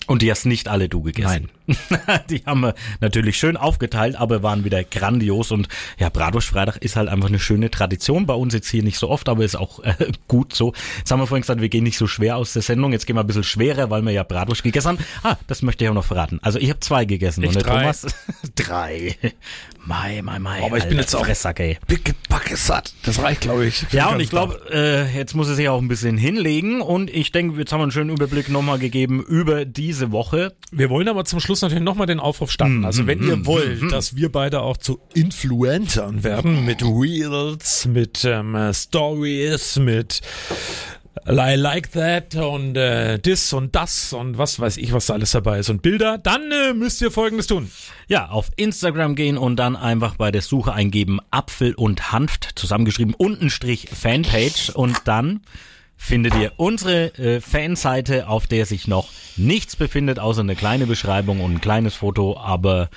Und 0.07 0.21
die 0.21 0.31
hast 0.31 0.45
nicht 0.45 0.67
alle 0.67 0.89
du 0.89 1.01
gegessen. 1.01 1.27
Nein. 1.27 1.49
die 2.29 2.43
haben 2.45 2.61
wir 2.61 2.75
natürlich 3.01 3.37
schön 3.37 3.57
aufgeteilt, 3.57 4.15
aber 4.15 4.43
waren 4.43 4.63
wieder 4.63 4.83
grandios. 4.83 5.51
Und 5.51 5.67
ja, 5.97 6.09
Bratwurst-Freitag 6.09 6.77
ist 6.77 6.95
halt 6.95 7.09
einfach 7.09 7.29
eine 7.29 7.39
schöne 7.39 7.71
Tradition. 7.71 8.25
Bei 8.25 8.33
uns 8.33 8.53
jetzt 8.53 8.69
hier 8.69 8.83
nicht 8.83 8.97
so 8.97 9.09
oft, 9.09 9.29
aber 9.29 9.43
ist 9.43 9.55
auch 9.55 9.79
äh, 9.79 9.93
gut 10.27 10.53
so. 10.53 10.73
Jetzt 10.97 11.11
haben 11.11 11.19
wir 11.19 11.27
vorhin 11.27 11.41
gesagt, 11.41 11.61
wir 11.61 11.69
gehen 11.69 11.83
nicht 11.83 11.97
so 11.97 12.07
schwer 12.07 12.37
aus 12.37 12.53
der 12.53 12.61
Sendung. 12.61 12.91
Jetzt 12.91 13.05
gehen 13.05 13.15
wir 13.15 13.21
ein 13.21 13.27
bisschen 13.27 13.43
schwerer, 13.43 13.89
weil 13.89 14.01
wir 14.01 14.11
ja 14.11 14.23
Bratwurst 14.23 14.63
gegessen 14.63 14.89
haben. 14.89 14.97
Ah, 15.23 15.37
das 15.47 15.61
möchte 15.61 15.83
ich 15.83 15.89
auch 15.89 15.95
noch 15.95 16.05
verraten. 16.05 16.39
Also 16.41 16.59
ich 16.59 16.69
habe 16.69 16.79
zwei 16.79 17.05
gegessen. 17.05 17.43
Ich 17.43 17.49
und 17.49 17.55
der 17.55 17.63
drei. 17.63 17.81
Thomas 17.81 18.05
drei. 18.55 19.15
Mai, 19.85 20.21
mai, 20.23 20.39
mai. 20.39 20.63
Aber 20.63 20.77
ich 20.77 20.85
bin 20.85 20.97
Alter, 20.97 21.01
jetzt 21.01 21.15
auch 21.15 21.25
Fressack, 21.25 21.59
ey. 21.59 21.77
Bicke 21.87 22.15
Backe 22.27 22.57
satt. 22.57 22.93
Das 23.03 23.21
reicht, 23.21 23.41
glaube 23.41 23.67
ich. 23.67 23.85
Ja, 23.91 24.09
und 24.09 24.19
ich 24.19 24.31
glaube, 24.31 24.59
äh, 24.71 25.15
jetzt 25.15 25.35
muss 25.35 25.47
es 25.47 25.57
sich 25.57 25.69
auch 25.69 25.79
ein 25.79 25.87
bisschen 25.87 26.17
hinlegen. 26.17 26.81
Und 26.81 27.11
ich 27.11 27.31
denke, 27.31 27.59
jetzt 27.59 27.71
haben 27.71 27.79
wir 27.79 27.83
einen 27.83 27.91
schönen 27.91 28.09
Überblick 28.09 28.49
nochmal 28.49 28.79
gegeben 28.79 29.23
über 29.23 29.63
diese 29.63 30.11
Woche. 30.11 30.53
Wir 30.71 30.89
wollen 30.89 31.07
aber 31.07 31.23
zum 31.25 31.39
Schluss 31.39 31.54
natürlich 31.61 31.83
nochmal 31.83 32.07
den 32.07 32.19
Aufruf 32.19 32.51
starten. 32.51 32.85
Also 32.85 33.07
wenn 33.07 33.23
ihr 33.23 33.45
wollt, 33.45 33.91
dass 33.91 34.15
wir 34.15 34.31
beide 34.31 34.61
auch 34.61 34.77
zu 34.77 34.99
Influencern 35.13 36.23
werden, 36.23 36.65
mit 36.65 36.81
Reels, 36.83 37.85
mit 37.85 38.23
ähm, 38.25 38.55
äh, 38.55 38.73
Stories, 38.73 39.77
mit 39.77 40.21
I 41.27 41.55
like 41.55 41.91
that 41.93 42.35
und 42.35 42.77
äh, 42.77 43.17
this 43.17 43.51
und 43.51 43.75
das 43.75 44.13
und 44.13 44.37
was 44.37 44.59
weiß 44.59 44.77
ich, 44.77 44.93
was 44.93 45.07
da 45.07 45.13
alles 45.13 45.31
dabei 45.31 45.59
ist 45.59 45.69
und 45.69 45.81
Bilder, 45.81 46.19
dann 46.19 46.51
äh, 46.51 46.73
müsst 46.73 47.01
ihr 47.01 47.09
folgendes 47.09 47.47
tun. 47.47 47.71
Ja, 48.07 48.29
auf 48.29 48.51
Instagram 48.57 49.15
gehen 49.15 49.37
und 49.37 49.55
dann 49.55 49.75
einfach 49.75 50.17
bei 50.17 50.31
der 50.31 50.43
Suche 50.43 50.73
eingeben 50.73 51.19
Apfel 51.31 51.73
und 51.73 52.11
Hanft, 52.11 52.49
zusammengeschrieben, 52.55 53.15
untenstrich 53.15 53.89
Fanpage 53.89 54.69
und 54.69 55.01
dann 55.05 55.41
findet 55.97 56.35
ihr 56.35 56.53
unsere 56.57 57.13
äh, 57.17 57.41
Fanseite, 57.41 58.27
auf 58.27 58.47
der 58.47 58.65
sich 58.65 58.87
noch 58.87 59.09
nichts 59.37 59.75
befindet, 59.75 60.19
außer 60.19 60.41
eine 60.41 60.55
kleine 60.55 60.87
Beschreibung 60.87 61.41
und 61.41 61.53
ein 61.55 61.61
kleines 61.61 61.95
Foto, 61.95 62.37
aber 62.37 62.89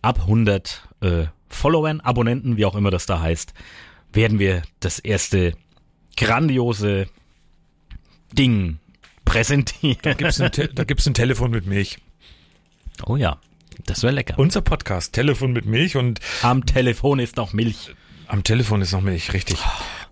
ab 0.00 0.20
100 0.20 0.88
äh, 1.00 1.24
Followern, 1.48 2.00
Abonnenten, 2.00 2.56
wie 2.56 2.64
auch 2.64 2.74
immer 2.74 2.90
das 2.90 3.06
da 3.06 3.20
heißt, 3.20 3.52
werden 4.12 4.38
wir 4.38 4.62
das 4.80 4.98
erste 4.98 5.54
grandiose 6.16 7.08
Ding 8.32 8.78
präsentieren. 9.24 9.98
Da 10.02 10.14
gibt's 10.14 10.40
ein, 10.40 10.50
Te 10.52 10.68
da 10.68 10.84
gibt's 10.84 11.06
ein 11.06 11.14
Telefon 11.14 11.50
mit 11.50 11.66
Milch. 11.66 11.98
Oh 13.06 13.16
ja, 13.16 13.38
das 13.86 14.02
wäre 14.02 14.12
lecker. 14.12 14.38
Unser 14.38 14.60
Podcast, 14.60 15.12
Telefon 15.12 15.52
mit 15.52 15.66
Milch 15.66 15.96
und 15.96 16.20
am 16.42 16.66
Telefon 16.66 17.18
ist 17.18 17.36
noch 17.36 17.52
Milch. 17.52 17.94
Am 18.26 18.44
Telefon 18.44 18.80
ist 18.82 18.92
noch 18.92 19.00
Milch, 19.00 19.32
richtig. 19.32 19.58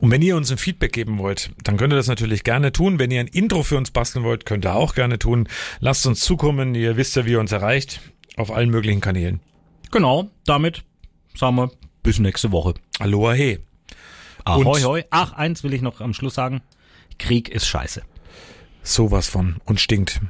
Und 0.00 0.10
wenn 0.10 0.22
ihr 0.22 0.36
uns 0.36 0.50
ein 0.50 0.58
Feedback 0.58 0.92
geben 0.92 1.18
wollt, 1.18 1.50
dann 1.62 1.76
könnt 1.76 1.92
ihr 1.92 1.96
das 1.96 2.06
natürlich 2.06 2.42
gerne 2.42 2.72
tun. 2.72 2.98
Wenn 2.98 3.10
ihr 3.10 3.20
ein 3.20 3.26
Intro 3.26 3.62
für 3.62 3.76
uns 3.76 3.90
basteln 3.90 4.24
wollt, 4.24 4.46
könnt 4.46 4.64
ihr 4.64 4.74
auch 4.74 4.94
gerne 4.94 5.18
tun. 5.18 5.46
Lasst 5.78 6.06
uns 6.06 6.20
zukommen. 6.20 6.74
Ihr 6.74 6.96
wisst 6.96 7.16
ja, 7.16 7.26
wie 7.26 7.32
ihr 7.32 7.40
uns 7.40 7.52
erreicht. 7.52 8.00
Auf 8.36 8.50
allen 8.50 8.70
möglichen 8.70 9.00
Kanälen. 9.00 9.40
Genau, 9.90 10.30
damit 10.46 10.84
sagen 11.36 11.56
wir 11.56 11.70
bis 12.02 12.18
nächste 12.18 12.50
Woche. 12.50 12.74
Aloha 12.98 13.32
he. 13.32 13.58
Ahoi, 14.44 14.80
hoi. 14.82 15.04
Ach, 15.10 15.34
eins 15.34 15.62
will 15.64 15.74
ich 15.74 15.82
noch 15.82 16.00
am 16.00 16.14
Schluss 16.14 16.34
sagen. 16.34 16.62
Krieg 17.18 17.50
ist 17.50 17.66
scheiße. 17.66 18.02
Sowas 18.82 19.28
von 19.28 19.56
und 19.66 19.80
stinkt. 19.80 20.20